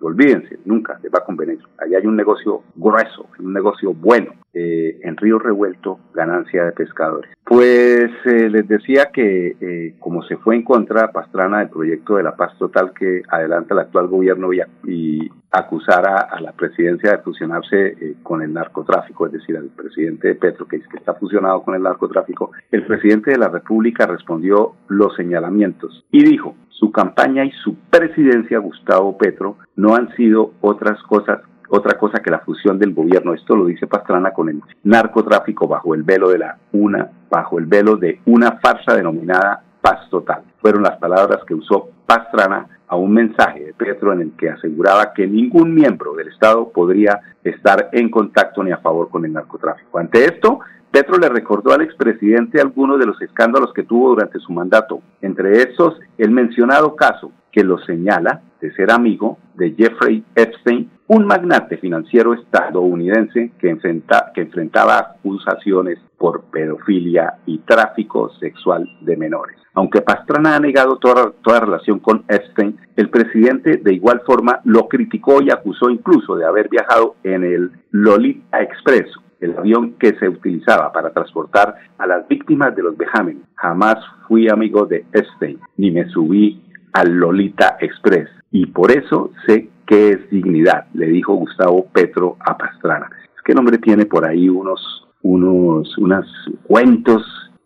Olvídense, 0.00 0.58
nunca 0.64 0.98
les 1.02 1.12
va 1.12 1.18
a 1.18 1.24
convenir. 1.24 1.58
Ahí 1.76 1.94
hay 1.94 2.06
un 2.06 2.16
negocio 2.16 2.62
grueso, 2.76 3.26
un 3.38 3.52
negocio 3.52 3.92
bueno. 3.92 4.32
eh, 4.54 4.98
en 5.02 5.16
Río 5.16 5.38
Revuelto, 5.38 5.98
ganancia 6.14 6.64
de 6.64 6.72
pescadores. 6.72 7.30
Pues 7.44 8.10
eh, 8.26 8.48
les 8.50 8.68
decía 8.68 9.10
que 9.12 9.56
eh, 9.60 9.81
como 9.98 10.22
se 10.22 10.36
fue 10.36 10.56
en 10.56 10.62
contra 10.62 11.12
Pastrana 11.12 11.60
del 11.60 11.68
proyecto 11.68 12.16
de 12.16 12.22
la 12.22 12.36
paz 12.36 12.56
total 12.58 12.92
que 12.92 13.22
adelanta 13.28 13.74
el 13.74 13.80
actual 13.80 14.08
gobierno 14.08 14.50
y, 14.52 15.30
acusara 15.54 16.28
a 16.30 16.40
la 16.40 16.52
presidencia 16.52 17.10
de 17.10 17.18
fusionarse 17.18 18.16
con 18.22 18.40
el 18.40 18.54
narcotráfico, 18.54 19.26
es 19.26 19.32
decir, 19.32 19.54
al 19.54 19.68
presidente 19.68 20.28
de 20.28 20.34
Petro, 20.34 20.66
que, 20.66 20.80
que 20.80 20.96
está 20.96 21.12
fusionado 21.12 21.62
con 21.62 21.74
el 21.74 21.82
narcotráfico, 21.82 22.52
el 22.70 22.86
presidente 22.86 23.32
de 23.32 23.36
la 23.36 23.48
República 23.48 24.06
respondió 24.06 24.76
los 24.88 25.14
señalamientos 25.14 26.06
y 26.10 26.24
dijo, 26.24 26.56
su 26.70 26.90
campaña 26.90 27.44
y 27.44 27.50
su 27.62 27.76
presidencia, 27.90 28.60
Gustavo 28.60 29.18
Petro, 29.18 29.58
no 29.76 29.94
han 29.94 30.08
sido 30.16 30.52
otras 30.62 31.02
cosas 31.02 31.42
otra 31.74 31.96
cosa 31.96 32.20
que 32.22 32.30
la 32.30 32.40
fusión 32.40 32.78
del 32.78 32.92
gobierno. 32.92 33.32
Esto 33.32 33.56
lo 33.56 33.64
dice 33.64 33.86
Pastrana 33.86 34.32
con 34.32 34.50
el 34.50 34.60
narcotráfico 34.84 35.66
bajo 35.66 35.94
el 35.94 36.02
velo 36.02 36.28
de 36.28 36.38
la 36.38 36.58
una, 36.72 37.10
bajo 37.30 37.58
el 37.58 37.64
velo 37.64 37.96
de 37.96 38.20
una 38.26 38.58
farsa 38.62 38.94
denominada 38.94 39.62
paz 39.82 40.08
total. 40.08 40.51
Fueron 40.62 40.84
las 40.84 40.96
palabras 40.98 41.44
que 41.46 41.54
usó 41.54 41.90
Pastrana 42.06 42.68
a 42.86 42.96
un 42.96 43.12
mensaje 43.12 43.64
de 43.64 43.74
Petro 43.74 44.12
en 44.12 44.20
el 44.20 44.32
que 44.36 44.48
aseguraba 44.48 45.12
que 45.12 45.26
ningún 45.26 45.74
miembro 45.74 46.14
del 46.14 46.28
Estado 46.28 46.70
podría 46.70 47.20
estar 47.42 47.88
en 47.92 48.10
contacto 48.10 48.62
ni 48.62 48.70
a 48.70 48.78
favor 48.78 49.10
con 49.10 49.24
el 49.24 49.32
narcotráfico. 49.32 49.98
Ante 49.98 50.24
esto, 50.24 50.60
Petro 50.92 51.18
le 51.18 51.28
recordó 51.28 51.72
al 51.72 51.80
expresidente 51.80 52.60
algunos 52.60 52.98
de 53.00 53.06
los 53.06 53.20
escándalos 53.22 53.72
que 53.72 53.82
tuvo 53.82 54.10
durante 54.10 54.38
su 54.38 54.52
mandato, 54.52 55.00
entre 55.20 55.62
esos 55.62 55.98
el 56.18 56.30
mencionado 56.30 56.94
caso 56.94 57.32
que 57.50 57.64
lo 57.64 57.78
señala 57.78 58.42
de 58.60 58.72
ser 58.74 58.92
amigo 58.92 59.38
de 59.54 59.72
Jeffrey 59.72 60.22
Epstein, 60.34 60.90
un 61.08 61.26
magnate 61.26 61.78
financiero 61.78 62.34
estadounidense 62.34 63.52
que, 63.58 63.70
enfrenta, 63.70 64.32
que 64.34 64.42
enfrentaba 64.42 64.98
acusaciones 64.98 65.98
por 66.16 66.44
pedofilia 66.44 67.34
y 67.46 67.58
tráfico 67.58 68.30
sexual 68.38 68.88
de 69.00 69.16
menores. 69.16 69.56
Aunque 69.74 70.02
Pastrana 70.02 70.51
ha 70.52 70.60
negado 70.60 70.98
toda, 70.98 71.32
toda 71.42 71.60
relación 71.60 71.98
con 71.98 72.24
Epstein, 72.28 72.78
el 72.96 73.10
presidente 73.10 73.78
de 73.78 73.94
igual 73.94 74.22
forma 74.26 74.60
lo 74.64 74.88
criticó 74.88 75.42
y 75.42 75.50
acusó 75.50 75.90
incluso 75.90 76.36
de 76.36 76.44
haber 76.44 76.68
viajado 76.68 77.16
en 77.24 77.44
el 77.44 77.72
Lolita 77.90 78.62
Express, 78.62 79.06
el 79.40 79.58
avión 79.58 79.94
que 79.98 80.16
se 80.18 80.28
utilizaba 80.28 80.92
para 80.92 81.12
transportar 81.12 81.74
a 81.98 82.06
las 82.06 82.28
víctimas 82.28 82.76
de 82.76 82.82
los 82.82 82.96
vejámenes. 82.96 83.42
Jamás 83.56 83.96
fui 84.28 84.48
amigo 84.48 84.86
de 84.86 85.04
Epstein, 85.12 85.58
ni 85.76 85.90
me 85.90 86.08
subí 86.08 86.62
al 86.92 87.08
Lolita 87.12 87.76
Express, 87.80 88.28
y 88.50 88.66
por 88.66 88.92
eso 88.92 89.30
sé 89.46 89.70
¿Qué 89.86 90.10
es 90.10 90.30
dignidad? 90.30 90.86
Le 90.94 91.06
dijo 91.06 91.34
Gustavo 91.34 91.86
Petro 91.92 92.36
a 92.40 92.56
Pastrana. 92.56 93.10
Es 93.36 93.42
que 93.44 93.52
hombre 93.52 93.78
tiene 93.78 94.06
por 94.06 94.26
ahí 94.26 94.48
unos, 94.48 94.80
unos, 95.22 95.98
unos 95.98 96.26
cuentos, 96.62 97.22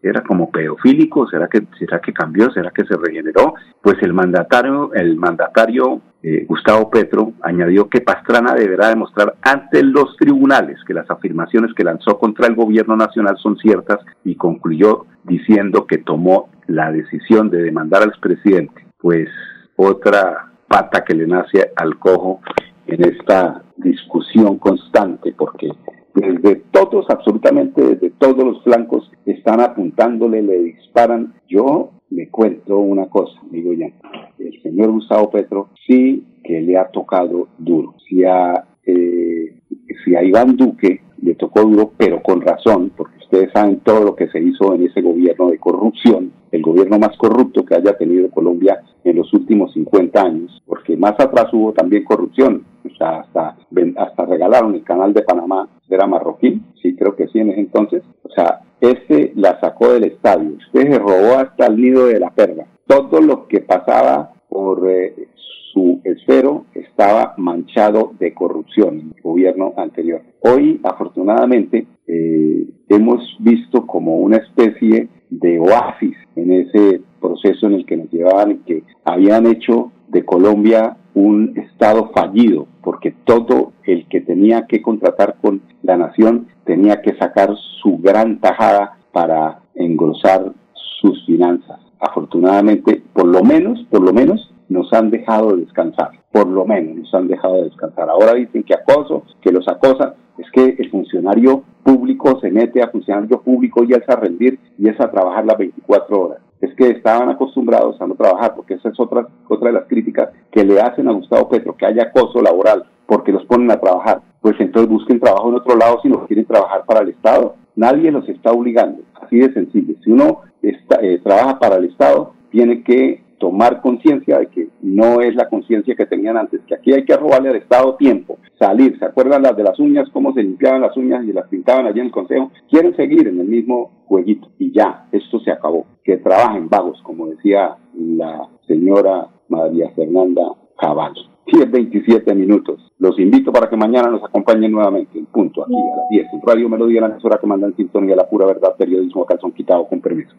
era 0.08 0.22
como 0.22 0.50
pedofílico, 0.50 1.28
¿será 1.28 1.48
que, 1.48 1.66
será 1.78 2.00
que 2.00 2.12
cambió? 2.12 2.50
¿Será 2.50 2.70
que 2.70 2.84
se 2.84 2.96
regeneró? 2.96 3.54
Pues 3.80 3.96
el 4.02 4.12
mandatario, 4.12 4.92
el 4.94 5.16
mandatario 5.16 6.00
eh, 6.22 6.44
Gustavo 6.48 6.90
Petro 6.90 7.32
añadió 7.42 7.88
que 7.88 8.00
Pastrana 8.00 8.54
deberá 8.54 8.88
demostrar 8.88 9.34
ante 9.42 9.82
los 9.82 10.16
tribunales 10.16 10.78
que 10.86 10.94
las 10.94 11.08
afirmaciones 11.10 11.72
que 11.74 11.84
lanzó 11.84 12.18
contra 12.18 12.46
el 12.46 12.54
gobierno 12.54 12.96
nacional 12.96 13.36
son 13.38 13.56
ciertas 13.58 13.98
y 14.24 14.34
concluyó 14.34 15.06
diciendo 15.24 15.86
que 15.86 15.98
tomó 15.98 16.48
la 16.66 16.90
decisión 16.90 17.50
de 17.50 17.62
demandar 17.62 18.02
al 18.02 18.08
expresidente. 18.08 18.86
Pues 18.98 19.28
otra 19.76 20.50
pata 20.66 21.04
que 21.04 21.14
le 21.14 21.26
nace 21.26 21.70
al 21.76 21.98
cojo 21.98 22.40
en 22.86 23.04
esta 23.04 23.62
discusión 23.76 24.58
constante, 24.58 25.34
porque 25.36 25.70
desde 26.16 26.56
todos, 26.70 27.06
absolutamente 27.10 27.82
desde 27.82 28.10
todos 28.10 28.42
los 28.44 28.62
flancos, 28.64 29.10
están 29.26 29.60
apuntándole, 29.60 30.42
le 30.42 30.62
disparan. 30.62 31.34
Yo 31.48 31.90
me 32.10 32.28
cuento 32.28 32.78
una 32.78 33.06
cosa, 33.06 33.38
digo 33.50 33.72
ya, 33.74 33.90
el 34.38 34.62
señor 34.62 34.92
Gustavo 34.92 35.30
Petro 35.30 35.68
sí 35.86 36.24
que 36.42 36.60
le 36.62 36.78
ha 36.78 36.88
tocado 36.88 37.48
duro. 37.58 37.94
Si 38.08 38.24
a, 38.24 38.64
eh, 38.84 39.56
si 40.04 40.16
a 40.16 40.22
Iván 40.22 40.56
Duque 40.56 41.02
le 41.20 41.34
tocó 41.34 41.62
duro, 41.62 41.92
pero 41.96 42.22
con 42.22 42.40
razón, 42.40 42.92
porque 42.96 43.15
ustedes 43.26 43.50
saben 43.52 43.80
todo 43.80 44.04
lo 44.04 44.16
que 44.16 44.28
se 44.28 44.40
hizo 44.40 44.74
en 44.74 44.86
ese 44.86 45.02
gobierno 45.02 45.50
de 45.50 45.58
corrupción, 45.58 46.32
el 46.52 46.62
gobierno 46.62 46.98
más 46.98 47.16
corrupto 47.18 47.64
que 47.64 47.74
haya 47.74 47.96
tenido 47.96 48.30
Colombia 48.30 48.80
en 49.04 49.16
los 49.16 49.32
últimos 49.34 49.72
50 49.72 50.20
años, 50.20 50.62
porque 50.66 50.96
más 50.96 51.14
atrás 51.18 51.52
hubo 51.52 51.72
también 51.72 52.04
corrupción, 52.04 52.64
o 52.84 52.96
sea, 52.96 53.20
hasta, 53.20 53.56
hasta 53.96 54.26
regalaron 54.26 54.74
el 54.74 54.84
canal 54.84 55.12
de 55.12 55.22
Panamá, 55.22 55.68
era 55.88 56.06
marroquí, 56.06 56.60
sí 56.82 56.94
creo 56.94 57.16
que 57.16 57.28
sí 57.28 57.40
en 57.40 57.50
ese 57.50 57.60
entonces, 57.60 58.02
o 58.22 58.30
sea, 58.30 58.60
ese 58.80 59.32
la 59.34 59.58
sacó 59.60 59.92
del 59.92 60.04
estadio, 60.04 60.56
usted 60.56 60.92
se 60.92 60.98
robó 60.98 61.38
hasta 61.38 61.66
el 61.66 61.80
nido 61.80 62.06
de 62.06 62.20
la 62.20 62.30
perla, 62.30 62.66
todo 62.86 63.20
lo 63.20 63.48
que 63.48 63.60
pasaba 63.60 64.32
por 64.48 64.88
eh, 64.88 65.28
su 65.72 66.00
esfero 66.04 66.64
estaba 66.74 67.34
manchado 67.36 68.12
de 68.18 68.32
corrupción 68.32 69.00
en 69.00 69.12
el 69.14 69.22
gobierno 69.22 69.74
anterior. 69.76 70.22
Hoy, 70.40 70.80
afortunadamente, 70.82 71.86
eh, 72.06 72.55
hemos 72.88 73.36
visto 73.40 73.86
como 73.86 74.16
una 74.18 74.38
especie 74.38 75.08
de 75.30 75.58
oasis 75.58 76.16
en 76.36 76.52
ese 76.52 77.00
proceso 77.20 77.66
en 77.66 77.74
el 77.74 77.86
que 77.86 77.96
nos 77.96 78.10
llevaban 78.10 78.52
y 78.52 78.56
que 78.58 78.82
habían 79.04 79.46
hecho 79.46 79.92
de 80.08 80.24
Colombia 80.24 80.96
un 81.14 81.54
Estado 81.56 82.10
fallido, 82.14 82.66
porque 82.82 83.14
todo 83.24 83.72
el 83.84 84.06
que 84.08 84.20
tenía 84.20 84.66
que 84.66 84.82
contratar 84.82 85.36
con 85.40 85.62
la 85.82 85.96
nación 85.96 86.48
tenía 86.64 87.00
que 87.00 87.16
sacar 87.16 87.54
su 87.80 87.98
gran 87.98 88.38
tajada 88.40 88.98
para 89.12 89.60
engrosar 89.74 90.52
sus 91.00 91.24
finanzas. 91.24 91.80
Afortunadamente, 91.98 93.02
por 93.14 93.26
lo 93.26 93.42
menos, 93.42 93.84
por 93.90 94.02
lo 94.02 94.12
menos, 94.12 94.52
nos 94.68 94.92
han 94.92 95.10
dejado 95.10 95.52
de 95.52 95.62
descansar, 95.62 96.10
por 96.32 96.46
lo 96.48 96.66
menos 96.66 96.96
nos 96.96 97.14
han 97.14 97.28
dejado 97.28 97.56
de 97.56 97.64
descansar. 97.64 98.10
Ahora 98.10 98.34
dicen 98.34 98.62
que 98.62 98.74
acoso, 98.74 99.22
que 99.40 99.52
los 99.52 99.66
acosan, 99.68 100.14
es 100.38 100.50
que 100.50 100.76
el 100.78 100.90
funcionario 100.90 101.62
público 101.86 102.40
se 102.40 102.50
mete 102.50 102.82
a 102.82 102.88
funcionario 102.88 103.40
público 103.40 103.84
y 103.84 103.92
es 103.92 104.02
a 104.08 104.16
rendir 104.16 104.58
y 104.76 104.88
es 104.88 105.00
a 105.00 105.08
trabajar 105.08 105.46
las 105.46 105.56
24 105.56 106.20
horas. 106.20 106.38
Es 106.60 106.74
que 106.74 106.88
estaban 106.88 107.28
acostumbrados 107.28 108.00
a 108.00 108.06
no 108.08 108.16
trabajar, 108.16 108.54
porque 108.56 108.74
esa 108.74 108.88
es 108.88 108.98
otra, 108.98 109.28
otra 109.48 109.68
de 109.68 109.74
las 109.74 109.86
críticas 109.86 110.30
que 110.50 110.64
le 110.64 110.80
hacen 110.80 111.06
a 111.06 111.12
Gustavo 111.12 111.48
Petro, 111.48 111.76
que 111.76 111.86
haya 111.86 112.04
acoso 112.04 112.42
laboral, 112.42 112.84
porque 113.06 113.30
los 113.30 113.44
ponen 113.44 113.70
a 113.70 113.78
trabajar. 113.78 114.20
Pues 114.40 114.56
entonces 114.58 114.90
busquen 114.90 115.20
trabajo 115.20 115.48
en 115.48 115.54
otro 115.54 115.76
lado 115.76 116.00
si 116.02 116.08
no 116.08 116.26
quieren 116.26 116.46
trabajar 116.46 116.84
para 116.86 117.02
el 117.02 117.10
Estado. 117.10 117.54
Nadie 117.76 118.10
los 118.10 118.28
está 118.28 118.50
obligando, 118.50 119.02
así 119.22 119.38
de 119.38 119.52
sencillo. 119.52 119.94
Si 120.02 120.10
uno 120.10 120.40
está, 120.62 120.98
eh, 121.02 121.20
trabaja 121.22 121.60
para 121.60 121.76
el 121.76 121.84
Estado, 121.84 122.32
tiene 122.50 122.82
que 122.82 123.22
tomar 123.38 123.80
conciencia 123.80 124.38
de 124.38 124.46
que 124.48 124.68
no 124.82 125.20
es 125.20 125.34
la 125.34 125.48
conciencia 125.48 125.94
que 125.94 126.06
tenían 126.06 126.36
antes, 126.36 126.60
que 126.66 126.74
aquí 126.74 126.92
hay 126.92 127.04
que 127.04 127.16
robarle 127.16 127.50
al 127.50 127.56
Estado 127.56 127.96
tiempo, 127.96 128.38
salir, 128.58 128.98
¿se 128.98 129.04
acuerdan 129.04 129.42
las 129.42 129.56
de 129.56 129.62
las 129.62 129.78
uñas, 129.78 130.08
cómo 130.12 130.32
se 130.32 130.42
limpiaban 130.42 130.80
las 130.80 130.96
uñas 130.96 131.24
y 131.24 131.32
las 131.32 131.48
pintaban 131.48 131.86
allí 131.86 132.00
en 132.00 132.06
el 132.06 132.12
Consejo? 132.12 132.50
Quieren 132.70 132.96
seguir 132.96 133.28
en 133.28 133.40
el 133.40 133.46
mismo 133.46 134.04
jueguito 134.06 134.48
y 134.58 134.72
ya, 134.72 135.06
esto 135.12 135.40
se 135.40 135.50
acabó, 135.50 135.86
que 136.04 136.16
trabajen 136.18 136.68
vagos, 136.68 137.00
como 137.02 137.26
decía 137.26 137.76
la 137.94 138.48
señora 138.66 139.28
María 139.48 139.90
Fernanda 139.90 140.42
Cabal. 140.78 141.14
10, 141.46 141.70
27 141.70 142.34
minutos. 142.34 142.92
Los 142.98 143.18
invito 143.20 143.52
para 143.52 143.70
que 143.70 143.76
mañana 143.76 144.10
nos 144.10 144.24
acompañen 144.24 144.72
nuevamente 144.72 145.16
en 145.16 145.26
punto 145.26 145.62
aquí 145.62 145.74
a 145.74 145.96
las 145.96 146.08
10 146.10 146.26
en 146.32 146.40
Radio 146.44 146.68
Melodía, 146.68 147.02
la 147.02 147.06
emisora 147.06 147.38
que 147.38 147.46
manda 147.46 147.68
en 147.68 147.76
sintonía 147.76 148.16
la 148.16 148.28
pura 148.28 148.46
verdad, 148.46 148.74
periodismo 148.76 149.22
a 149.22 149.26
calzón 149.26 149.52
quitado 149.52 149.86
con 149.86 150.00
permiso. 150.00 150.34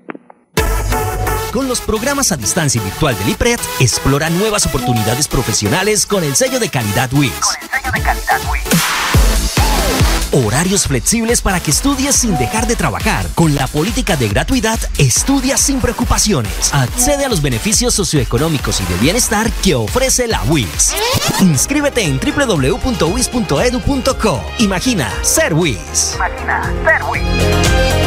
Con 1.58 1.68
los 1.68 1.82
programas 1.82 2.32
a 2.32 2.38
distancia 2.38 2.80
y 2.80 2.84
virtual 2.84 3.18
del 3.18 3.30
IPRED, 3.30 3.60
explora 3.80 4.30
nuevas 4.30 4.68
oportunidades 4.68 5.28
profesionales 5.28 6.06
con 6.06 6.24
el 6.24 6.36
sello 6.36 6.60
de 6.60 6.70
calidad 6.70 7.12
WIS. 7.12 7.32
Horarios 10.34 10.84
flexibles 10.84 11.42
para 11.42 11.60
que 11.60 11.72
estudies 11.72 12.16
sin 12.16 12.38
dejar 12.38 12.68
de 12.68 12.76
trabajar. 12.76 13.26
Con 13.34 13.56
la 13.56 13.66
política 13.66 14.16
de 14.16 14.30
gratuidad, 14.30 14.78
estudia 15.00 15.58
sin 15.58 15.82
preocupaciones. 15.82 16.72
Accede 16.76 17.26
a 17.26 17.30
los 17.30 17.42
beneficios 17.42 17.96
socioeconómicos 17.96 18.80
y 18.80 18.86
de 18.86 18.96
bienestar 19.00 19.52
que 19.64 19.74
ofrece 19.74 20.28
la 20.28 20.44
WIS. 20.44 20.94
Inscríbete 21.42 22.04
en 22.04 22.20
www.wis.edu.co. 22.20 22.84
Imagina 24.60 25.12
ser 25.24 25.56
WIS. 25.56 26.14
Imagina 26.18 26.72
ser 26.86 27.04
WIS. 27.04 28.07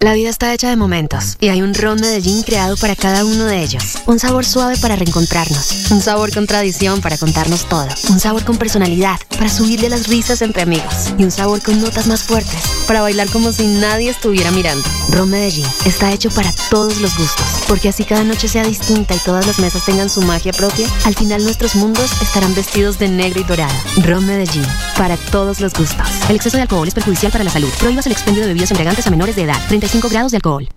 La 0.00 0.14
vida 0.14 0.30
está 0.30 0.54
hecha 0.54 0.70
de 0.70 0.76
momentos 0.76 1.36
y 1.40 1.48
hay 1.48 1.60
un 1.60 1.74
ron 1.74 2.00
Medellín 2.00 2.44
creado 2.44 2.76
para 2.76 2.94
cada 2.94 3.24
uno 3.24 3.46
de 3.46 3.60
ellos. 3.60 3.96
Un 4.06 4.20
sabor 4.20 4.44
suave 4.44 4.76
para 4.76 4.94
reencontrarnos, 4.94 5.90
un 5.90 6.00
sabor 6.00 6.32
con 6.32 6.46
tradición 6.46 7.00
para 7.00 7.18
contarnos 7.18 7.68
todo, 7.68 7.88
un 8.08 8.20
sabor 8.20 8.44
con 8.44 8.58
personalidad 8.58 9.18
para 9.30 9.50
subirle 9.50 9.88
las 9.88 10.06
risas 10.06 10.40
entre 10.40 10.62
amigos 10.62 11.12
y 11.18 11.24
un 11.24 11.32
sabor 11.32 11.60
con 11.62 11.80
notas 11.80 12.06
más 12.06 12.22
fuertes 12.22 12.62
para 12.86 13.00
bailar 13.00 13.28
como 13.30 13.50
si 13.50 13.66
nadie 13.66 14.10
estuviera 14.10 14.52
mirando. 14.52 14.88
Ron 15.08 15.30
Medellín 15.30 15.66
está 15.84 16.12
hecho 16.12 16.30
para 16.30 16.52
todos 16.70 16.98
los 16.98 17.18
gustos, 17.18 17.46
porque 17.66 17.88
así 17.88 18.04
cada 18.04 18.22
noche 18.22 18.46
sea 18.46 18.62
distinta 18.62 19.16
y 19.16 19.18
todas 19.18 19.48
las 19.48 19.58
mesas 19.58 19.84
tengan 19.84 20.10
su 20.10 20.22
magia 20.22 20.52
propia, 20.52 20.86
al 21.06 21.16
final 21.16 21.42
nuestros 21.42 21.74
mundos 21.74 22.12
estarán 22.22 22.54
vestidos 22.54 23.00
de 23.00 23.08
negro 23.08 23.40
y 23.40 23.44
dorado. 23.44 23.74
Ron 24.04 24.26
Medellín, 24.26 24.64
para 24.96 25.16
todos 25.16 25.58
los 25.58 25.72
gustos. 25.72 26.06
El 26.28 26.36
exceso 26.36 26.56
de 26.56 26.62
alcohol 26.62 26.86
es 26.86 26.94
perjudicial 26.94 27.32
para 27.32 27.42
la 27.42 27.50
salud. 27.50 27.70
Prohíbas 27.80 28.06
el 28.06 28.12
expendio 28.12 28.42
de 28.42 28.48
bebidas 28.48 28.70
embriagantes 28.70 29.04
a 29.04 29.10
menores 29.10 29.34
de 29.34 29.42
edad. 29.42 29.60
5 29.88 30.10
grados 30.10 30.32
de 30.32 30.36
alcohol. 30.36 30.68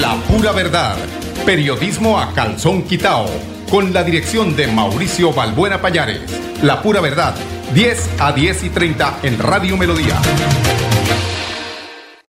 La 0.00 0.14
pura 0.28 0.52
verdad. 0.52 0.94
Periodismo 1.44 2.16
a 2.16 2.32
calzón 2.32 2.82
quitao. 2.82 3.26
Con 3.68 3.92
la 3.92 4.04
dirección 4.04 4.54
de 4.54 4.68
Mauricio 4.68 5.32
Balbuena 5.32 5.80
Payares. 5.80 6.20
La 6.62 6.80
pura 6.80 7.00
verdad. 7.00 7.34
10 7.74 8.10
a 8.20 8.32
10 8.32 8.64
y 8.64 8.70
30 8.70 9.18
en 9.24 9.38
Radio 9.40 9.76
Melodía. 9.76 10.20